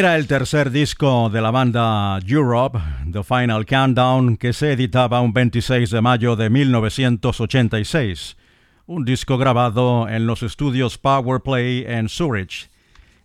Era 0.00 0.16
el 0.16 0.26
tercer 0.26 0.70
disco 0.70 1.28
de 1.28 1.42
la 1.42 1.50
banda 1.50 2.18
Europe, 2.26 2.78
The 3.12 3.22
Final 3.22 3.66
Countdown, 3.66 4.38
que 4.38 4.54
se 4.54 4.72
editaba 4.72 5.20
un 5.20 5.34
26 5.34 5.90
de 5.90 6.00
mayo 6.00 6.36
de 6.36 6.48
1986, 6.48 8.38
un 8.86 9.04
disco 9.04 9.36
grabado 9.36 10.08
en 10.08 10.26
los 10.26 10.42
estudios 10.42 10.96
Powerplay 10.96 11.84
en 11.86 12.08
Zurich. 12.08 12.70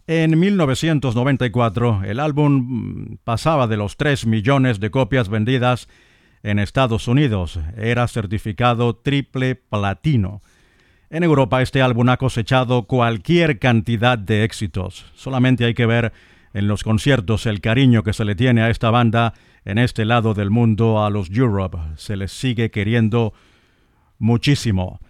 En 0.05 0.37
1994, 0.37 2.01
el 2.03 2.19
álbum 2.19 2.51
mm, 2.51 3.17
pasaba 3.23 3.67
de 3.67 3.77
los 3.77 3.95
3 3.95 4.25
millones 4.25 4.81
de 4.81 4.91
copias 4.91 5.29
vendidas 5.29 5.87
en 6.43 6.59
Estados 6.59 7.07
Unidos. 7.07 7.57
Era 7.77 8.05
certificado 8.09 8.97
triple 8.97 9.55
platino. 9.55 10.41
En 11.09 11.23
Europa 11.23 11.61
este 11.61 11.81
álbum 11.81 12.09
ha 12.09 12.17
cosechado 12.17 12.83
cualquier 12.83 13.59
cantidad 13.59 14.17
de 14.17 14.43
éxitos. 14.43 15.05
Solamente 15.15 15.63
hay 15.63 15.73
que 15.73 15.85
ver 15.85 16.11
en 16.55 16.67
los 16.67 16.83
conciertos 16.83 17.45
el 17.45 17.61
cariño 17.61 18.01
que 18.01 18.13
se 18.13 18.23
le 18.23 18.33
tiene 18.33 18.63
a 18.63 18.69
esta 18.69 18.89
banda 18.89 19.33
en 19.65 19.77
este 19.77 20.05
lado 20.05 20.33
del 20.33 20.49
mundo 20.49 21.03
a 21.03 21.09
los 21.09 21.29
Europe. 21.29 21.77
Se 21.97 22.15
les 22.15 22.31
sigue 22.31 22.71
queriendo 22.71 23.33
muchísimo. 24.19 25.01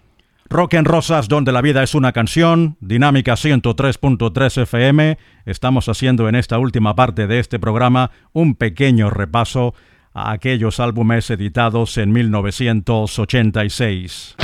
Rock 0.50 0.74
en 0.74 0.86
Rosas, 0.86 1.28
donde 1.28 1.52
la 1.52 1.62
vida 1.62 1.84
es 1.84 1.94
una 1.94 2.14
canción, 2.14 2.78
Dinámica 2.80 3.34
103.3 3.34 4.64
FM. 4.64 5.20
Estamos 5.46 5.88
haciendo 5.88 6.28
en 6.28 6.34
esta 6.34 6.58
última 6.58 6.96
parte 6.96 7.28
de 7.28 7.38
este 7.38 7.60
programa 7.60 8.10
un 8.34 8.56
pequeño 8.56 9.12
repaso 9.12 9.76
a 10.14 10.32
aquellos 10.32 10.80
álbumes 10.80 11.30
editados 11.30 12.00
en 12.00 12.12
1986. 12.12 14.36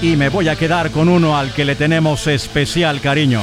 Y 0.00 0.16
me 0.16 0.30
voy 0.30 0.48
a 0.48 0.56
quedar 0.56 0.90
con 0.90 1.10
uno 1.10 1.36
al 1.36 1.52
que 1.52 1.66
le 1.66 1.74
tenemos 1.74 2.26
especial 2.26 3.02
cariño. 3.02 3.42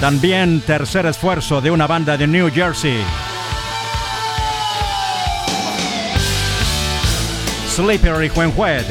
También 0.00 0.60
tercer 0.60 1.06
esfuerzo 1.06 1.60
de 1.60 1.70
una 1.70 1.86
banda 1.86 2.16
de 2.16 2.26
New 2.26 2.50
Jersey. 2.52 3.02
Slippery 7.66 8.30
When 8.34 8.52
Wet, 8.54 8.86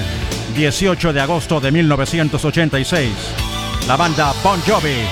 18 0.55 1.13
de 1.13 1.21
agosto 1.21 1.59
de 1.59 1.71
1986. 1.71 3.11
La 3.87 3.95
banda 3.95 4.33
Bon 4.43 4.59
Jovi. 4.61 5.05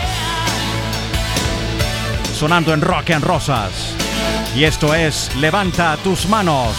Sonando 2.33 2.73
en 2.73 2.81
Rock 2.81 3.11
and 3.11 3.23
Rosas. 3.23 3.95
Y 4.55 4.63
esto 4.63 4.95
es 4.95 5.33
Levanta 5.35 5.95
tus 6.03 6.27
manos. 6.27 6.75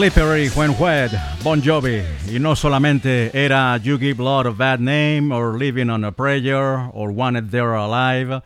Slippery 0.00 0.48
When 0.56 0.74
Wet, 0.78 1.10
Bon 1.44 1.60
Jovi. 1.60 2.02
Y 2.34 2.38
no 2.38 2.56
solamente 2.56 3.30
era 3.34 3.76
You 3.76 3.98
Give 3.98 4.18
Love 4.22 4.46
a 4.46 4.50
Bad 4.50 4.80
Name, 4.80 5.30
or 5.30 5.58
Living 5.58 5.90
on 5.90 6.04
a 6.06 6.10
Prayer, 6.10 6.88
or 6.94 7.12
Wanted 7.12 7.50
There 7.50 7.74
Alive, 7.74 8.40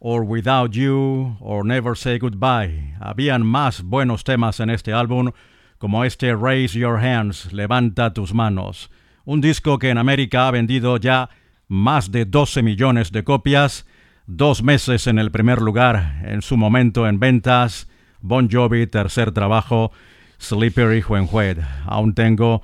or 0.00 0.22
Without 0.22 0.72
You, 0.72 1.38
or 1.40 1.64
Never 1.64 1.96
Say 1.96 2.18
Goodbye. 2.18 2.94
Habían 3.00 3.42
más 3.42 3.80
buenos 3.82 4.22
temas 4.22 4.60
en 4.60 4.68
este 4.68 4.92
álbum, 4.92 5.32
como 5.78 6.04
este 6.04 6.36
Raise 6.36 6.78
Your 6.78 6.98
Hands, 6.98 7.54
Levanta 7.54 8.12
tus 8.12 8.34
manos. 8.34 8.90
Un 9.24 9.40
disco 9.40 9.78
que 9.78 9.88
en 9.88 9.96
América 9.96 10.46
ha 10.46 10.50
vendido 10.50 10.98
ya 10.98 11.30
más 11.68 12.12
de 12.12 12.26
12 12.26 12.62
millones 12.62 13.12
de 13.12 13.24
copias, 13.24 13.86
dos 14.26 14.62
meses 14.62 15.06
en 15.06 15.18
el 15.18 15.30
primer 15.30 15.62
lugar 15.62 16.20
en 16.26 16.42
su 16.42 16.58
momento 16.58 17.08
en 17.08 17.18
ventas. 17.18 17.88
Bon 18.20 18.50
Jovi, 18.50 18.86
tercer 18.86 19.32
trabajo. 19.32 19.90
Slippery 20.38 21.02
When 21.02 21.28
Wet. 21.30 21.58
Aún 21.86 22.14
tengo 22.14 22.62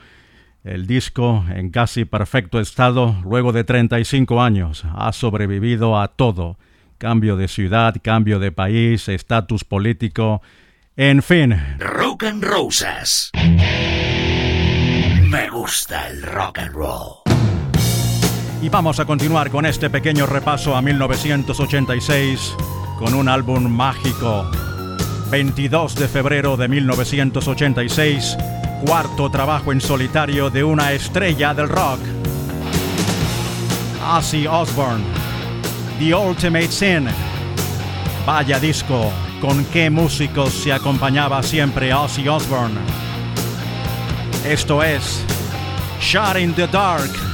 el 0.64 0.86
disco 0.86 1.44
en 1.54 1.70
casi 1.70 2.04
perfecto 2.04 2.60
estado 2.60 3.16
luego 3.24 3.52
de 3.52 3.64
35 3.64 4.42
años. 4.42 4.84
Ha 4.96 5.12
sobrevivido 5.12 6.00
a 6.00 6.08
todo. 6.08 6.56
Cambio 6.98 7.36
de 7.36 7.48
ciudad, 7.48 7.94
cambio 8.02 8.38
de 8.38 8.52
país, 8.52 9.08
estatus 9.08 9.64
político. 9.64 10.40
En 10.96 11.22
fin, 11.22 11.54
Rock 11.78 12.24
and 12.24 12.42
Rosas. 12.42 13.30
Me 15.28 15.50
gusta 15.50 16.08
el 16.08 16.22
rock 16.22 16.60
and 16.60 16.72
roll. 16.72 17.24
y 18.62 18.68
vamos 18.70 18.98
a 18.98 19.04
continuar 19.04 19.50
con 19.50 19.66
este 19.66 19.90
pequeño 19.90 20.24
repaso 20.24 20.74
a 20.74 20.80
1986 20.80 22.54
con 22.98 23.12
un 23.12 23.28
álbum 23.28 23.68
mágico. 23.68 24.50
22 25.34 25.96
de 25.96 26.06
febrero 26.06 26.56
de 26.56 26.68
1986, 26.68 28.36
cuarto 28.86 29.28
trabajo 29.32 29.72
en 29.72 29.80
solitario 29.80 30.48
de 30.48 30.62
una 30.62 30.92
estrella 30.92 31.52
del 31.52 31.68
rock. 31.68 31.98
Ozzy 34.16 34.46
Osbourne, 34.46 35.02
The 35.98 36.14
Ultimate 36.14 36.70
Sin. 36.70 37.08
Vaya 38.24 38.60
disco, 38.60 39.10
con 39.40 39.64
qué 39.72 39.90
músicos 39.90 40.52
se 40.52 40.72
acompañaba 40.72 41.42
siempre 41.42 41.92
Ozzy 41.92 42.28
Osbourne. 42.28 42.78
Esto 44.46 44.84
es 44.84 45.24
Shot 45.98 46.38
in 46.38 46.54
the 46.54 46.68
Dark. 46.68 47.33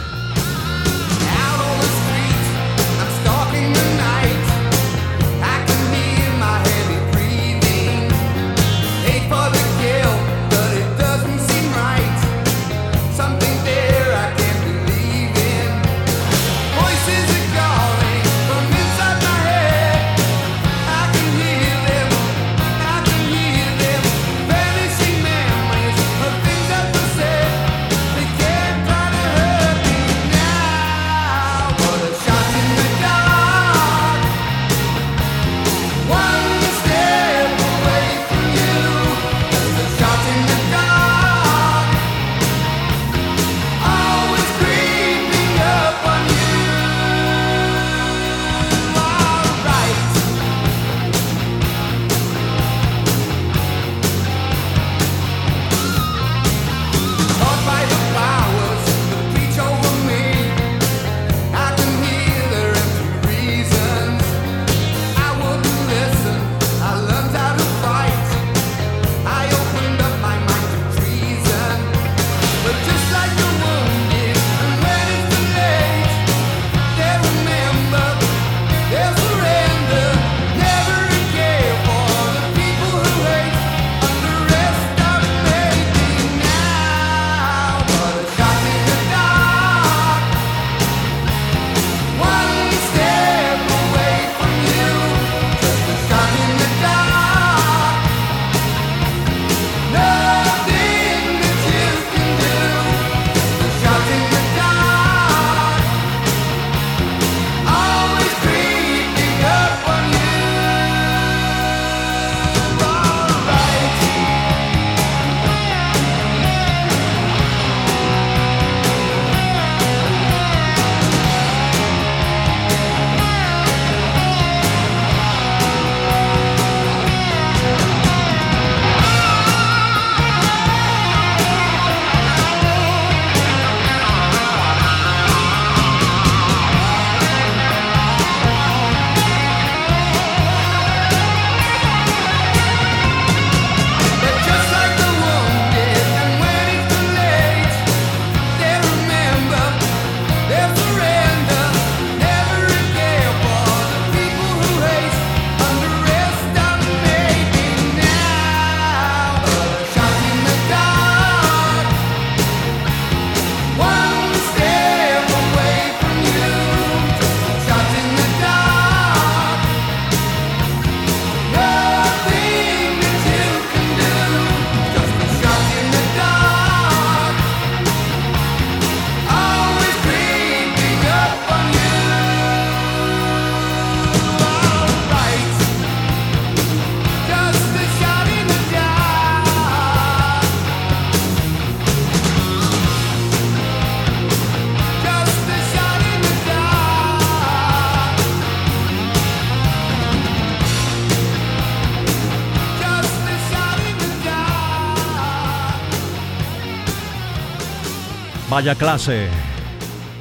Clase. 208.61 209.27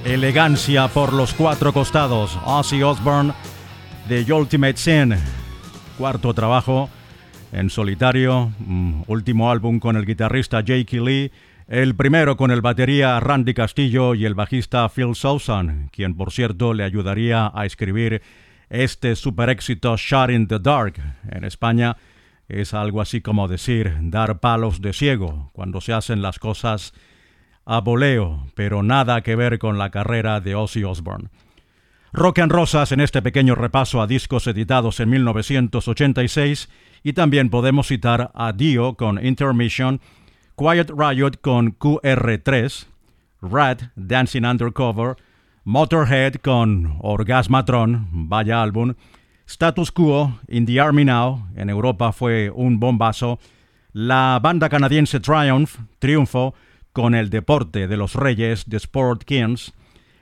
Elegancia 0.05 0.87
por 0.87 1.11
los 1.11 1.33
cuatro 1.33 1.73
costados. 1.73 2.39
Ozzy 2.45 2.81
Osbourne, 2.81 3.33
The 4.07 4.31
Ultimate 4.31 4.77
Sin. 4.77 5.13
Cuarto 5.97 6.33
trabajo 6.33 6.89
en 7.51 7.69
solitario, 7.69 8.53
mm, 8.59 9.01
último 9.07 9.51
álbum 9.51 9.79
con 9.79 9.97
el 9.97 10.05
guitarrista 10.05 10.61
Jake 10.61 11.01
Lee, 11.01 11.31
el 11.67 11.95
primero 11.95 12.37
con 12.37 12.51
el 12.51 12.61
batería 12.61 13.19
Randy 13.19 13.53
Castillo 13.53 14.15
y 14.15 14.25
el 14.25 14.35
bajista 14.35 14.87
Phil 14.87 15.15
Sousan, 15.15 15.89
quien 15.91 16.15
por 16.15 16.31
cierto 16.31 16.73
le 16.73 16.85
ayudaría 16.85 17.51
a 17.53 17.65
escribir 17.65 18.21
este 18.69 19.17
super 19.17 19.49
éxito 19.49 19.97
Shot 19.97 20.29
in 20.29 20.47
the 20.47 20.59
Dark. 20.59 20.95
En 21.29 21.43
España 21.43 21.97
es 22.47 22.73
algo 22.73 23.01
así 23.01 23.19
como 23.19 23.49
decir 23.49 23.93
dar 23.99 24.39
palos 24.39 24.81
de 24.81 24.93
ciego 24.93 25.51
cuando 25.51 25.81
se 25.81 25.91
hacen 25.91 26.21
las 26.21 26.39
cosas 26.39 26.93
a 27.69 27.81
voleo, 27.81 28.47
pero 28.55 28.81
nada 28.81 29.21
que 29.21 29.35
ver 29.35 29.59
con 29.59 29.77
la 29.77 29.91
carrera 29.91 30.41
de 30.41 30.55
Ozzy 30.55 30.83
Osbourne. 30.83 31.29
Rock 32.11 32.39
and 32.39 32.51
Rosas 32.51 32.91
en 32.91 32.99
este 32.99 33.21
pequeño 33.21 33.53
repaso 33.53 34.01
a 34.01 34.07
discos 34.07 34.47
editados 34.47 34.99
en 34.99 35.11
1986 35.11 36.67
y 37.03 37.13
también 37.13 37.51
podemos 37.51 37.87
citar 37.87 38.31
a 38.33 38.53
Dio 38.53 38.95
con 38.95 39.23
Intermission, 39.23 40.01
Quiet 40.57 40.89
Riot 40.89 41.41
con 41.41 41.77
QR3, 41.77 42.87
Rat 43.43 43.83
Dancing 43.95 44.45
Undercover, 44.45 45.17
Motorhead 45.63 46.37
con 46.41 46.97
Orgasmatron, 47.01 48.07
vaya 48.11 48.63
álbum, 48.63 48.95
Status 49.45 49.91
Quo, 49.91 50.39
In 50.47 50.65
the 50.65 50.81
Army 50.81 51.05
Now, 51.05 51.45
en 51.55 51.69
Europa 51.69 52.13
fue 52.13 52.49
un 52.49 52.79
bombazo, 52.79 53.37
la 53.93 54.39
banda 54.41 54.69
canadiense 54.69 55.19
Triumph, 55.19 55.75
Triunfo, 55.99 56.55
con 56.99 57.15
El 57.15 57.29
Deporte 57.29 57.87
de 57.87 57.95
los 57.95 58.13
Reyes, 58.13 58.65
The 58.67 58.75
Sport 58.75 59.23
Kings, 59.23 59.71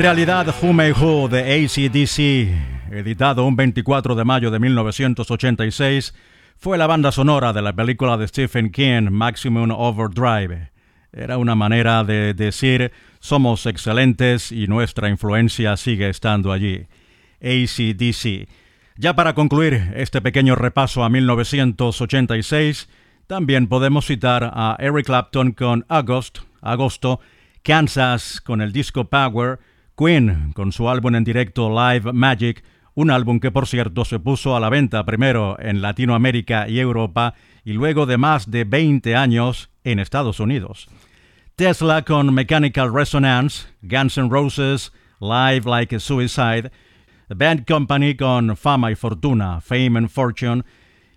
Realidad, 0.00 0.54
Who 0.62 0.72
May 0.72 0.92
Who 0.92 1.28
de 1.28 1.40
ACDC, 1.42 2.90
editado 2.90 3.44
un 3.44 3.54
24 3.54 4.14
de 4.14 4.24
mayo 4.24 4.50
de 4.50 4.58
1986, 4.58 6.14
fue 6.56 6.78
la 6.78 6.86
banda 6.86 7.12
sonora 7.12 7.52
de 7.52 7.60
la 7.60 7.74
película 7.74 8.16
de 8.16 8.26
Stephen 8.26 8.70
King, 8.70 9.10
Maximum 9.10 9.70
Overdrive. 9.72 10.70
Era 11.12 11.36
una 11.36 11.54
manera 11.54 12.02
de 12.02 12.32
decir 12.32 12.92
somos 13.18 13.66
excelentes 13.66 14.52
y 14.52 14.68
nuestra 14.68 15.10
influencia 15.10 15.76
sigue 15.76 16.08
estando 16.08 16.50
allí. 16.50 16.86
ACDC. 17.42 18.48
Ya 18.96 19.14
para 19.14 19.34
concluir 19.34 19.92
este 19.96 20.22
pequeño 20.22 20.54
repaso 20.54 21.04
a 21.04 21.10
1986, 21.10 22.88
también 23.26 23.66
podemos 23.66 24.06
citar 24.06 24.50
a 24.54 24.76
Eric 24.78 25.04
Clapton 25.04 25.52
con 25.52 25.84
August, 25.90 26.38
Agosto, 26.62 27.20
Kansas 27.62 28.40
con 28.40 28.62
el 28.62 28.72
disco 28.72 29.04
Power, 29.04 29.58
Queen 30.00 30.52
con 30.54 30.72
su 30.72 30.88
álbum 30.88 31.14
en 31.14 31.24
directo 31.24 31.68
Live 31.68 32.14
Magic, 32.14 32.64
un 32.94 33.10
álbum 33.10 33.38
que 33.38 33.50
por 33.50 33.66
cierto 33.66 34.06
se 34.06 34.18
puso 34.18 34.56
a 34.56 34.60
la 34.60 34.70
venta 34.70 35.04
primero 35.04 35.58
en 35.60 35.82
Latinoamérica 35.82 36.66
y 36.70 36.80
Europa 36.80 37.34
y 37.66 37.74
luego 37.74 38.06
de 38.06 38.16
más 38.16 38.50
de 38.50 38.64
20 38.64 39.14
años 39.14 39.68
en 39.84 39.98
Estados 39.98 40.40
Unidos. 40.40 40.88
Tesla 41.54 42.02
con 42.02 42.32
Mechanical 42.32 42.94
Resonance, 42.94 43.66
Guns 43.82 44.16
N' 44.16 44.30
Roses, 44.30 44.90
Live 45.20 45.68
Like 45.68 45.94
a 45.94 46.00
Suicide, 46.00 46.70
The 47.28 47.34
Band 47.34 47.66
Company 47.66 48.16
con 48.16 48.56
Fama 48.56 48.90
y 48.90 48.94
Fortuna, 48.94 49.60
Fame 49.60 49.98
and 49.98 50.08
Fortune, 50.08 50.64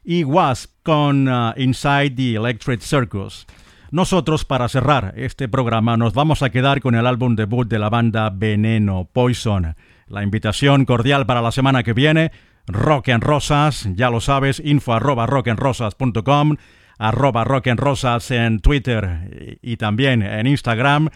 y 0.04 0.26
Wasp 0.26 0.72
con 0.84 1.30
uh, 1.30 1.54
Inside 1.56 2.18
the 2.18 2.36
Electric 2.36 2.82
Circus. 2.82 3.46
Nosotros, 3.94 4.44
para 4.44 4.70
cerrar 4.70 5.14
este 5.18 5.48
programa, 5.48 5.98
nos 5.98 6.16
vamos 6.16 6.42
a 6.42 6.50
quedar 6.50 6.82
con 6.82 6.96
el 6.96 7.06
álbum 7.06 7.36
debut 7.36 7.68
de 7.68 7.78
la 7.78 7.92
banda 7.92 8.32
Veneno, 8.32 9.08
Poison. 9.14 9.76
La 10.08 10.24
invitación 10.24 10.86
cordial 10.86 11.28
para 11.28 11.44
la 11.44 11.52
semana 11.52 11.84
que 11.84 11.94
viene, 11.94 12.32
Rock 12.66 13.10
en 13.10 13.22
Rosas, 13.22 13.88
ya 13.94 14.10
lo 14.10 14.20
sabes, 14.20 14.60
info 14.66 14.96
arroba 14.96 15.28
rockenrosas.com, 15.28 16.56
arroba 16.98 17.44
rockenrosas 17.44 18.32
en 18.32 18.62
Twitter 18.62 19.60
y 19.62 19.78
también 19.78 20.24
en 20.24 20.48
Instagram, 20.48 21.10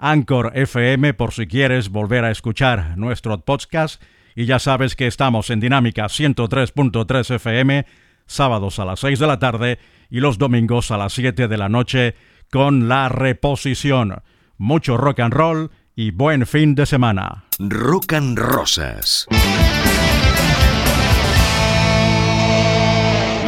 Anchor 0.00 0.50
FM 0.56 1.14
por 1.14 1.32
si 1.32 1.46
quieres 1.46 1.88
volver 1.88 2.24
a 2.24 2.32
escuchar 2.32 2.98
nuestro 2.98 3.42
podcast. 3.42 4.02
Y 4.34 4.46
ya 4.46 4.58
sabes 4.58 4.96
que 4.96 5.06
estamos 5.06 5.50
en 5.50 5.60
Dinámica 5.60 6.06
103.3 6.06 7.36
FM, 7.36 7.86
sábados 8.26 8.80
a 8.80 8.84
las 8.84 8.98
6 8.98 9.20
de 9.20 9.26
la 9.28 9.38
tarde 9.38 9.78
y 10.14 10.20
los 10.20 10.38
domingos 10.38 10.92
a 10.92 10.96
las 10.96 11.12
7 11.14 11.48
de 11.48 11.56
la 11.56 11.68
noche 11.68 12.14
con 12.48 12.88
la 12.88 13.08
reposición. 13.08 14.22
Mucho 14.58 14.96
rock 14.96 15.18
and 15.18 15.34
roll 15.34 15.72
y 15.96 16.12
buen 16.12 16.46
fin 16.46 16.76
de 16.76 16.86
semana. 16.86 17.46
Rock 17.58 18.12
and 18.12 18.38
Rosas. 18.38 19.26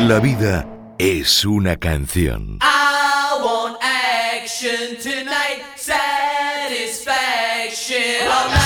La 0.09 0.19
vida 0.19 0.67
es 0.99 1.45
una 1.45 1.77
canción. 1.77 2.59
I 2.61 3.39
want 3.41 3.77
action 3.81 4.97
tonight, 5.01 5.63
satisfaction 5.77 8.66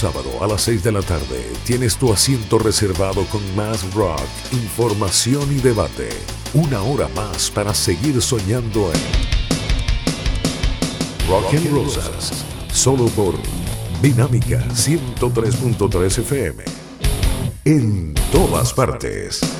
sábado 0.00 0.42
a 0.42 0.46
las 0.46 0.62
6 0.62 0.82
de 0.82 0.92
la 0.92 1.02
tarde 1.02 1.52
tienes 1.66 1.98
tu 1.98 2.10
asiento 2.10 2.58
reservado 2.58 3.26
con 3.26 3.42
más 3.54 3.92
rock, 3.92 4.22
información 4.50 5.54
y 5.54 5.60
debate. 5.60 6.08
Una 6.54 6.80
hora 6.80 7.06
más 7.08 7.50
para 7.50 7.74
seguir 7.74 8.22
soñando 8.22 8.90
en 8.94 9.00
Rock 11.28 11.52
and 11.52 11.70
Rosas, 11.70 12.46
solo 12.72 13.08
por 13.08 13.34
Dinámica 14.00 14.66
103.3 14.68 16.18
FM. 16.18 16.64
en 17.66 18.14
todas 18.32 18.72
partes. 18.72 19.59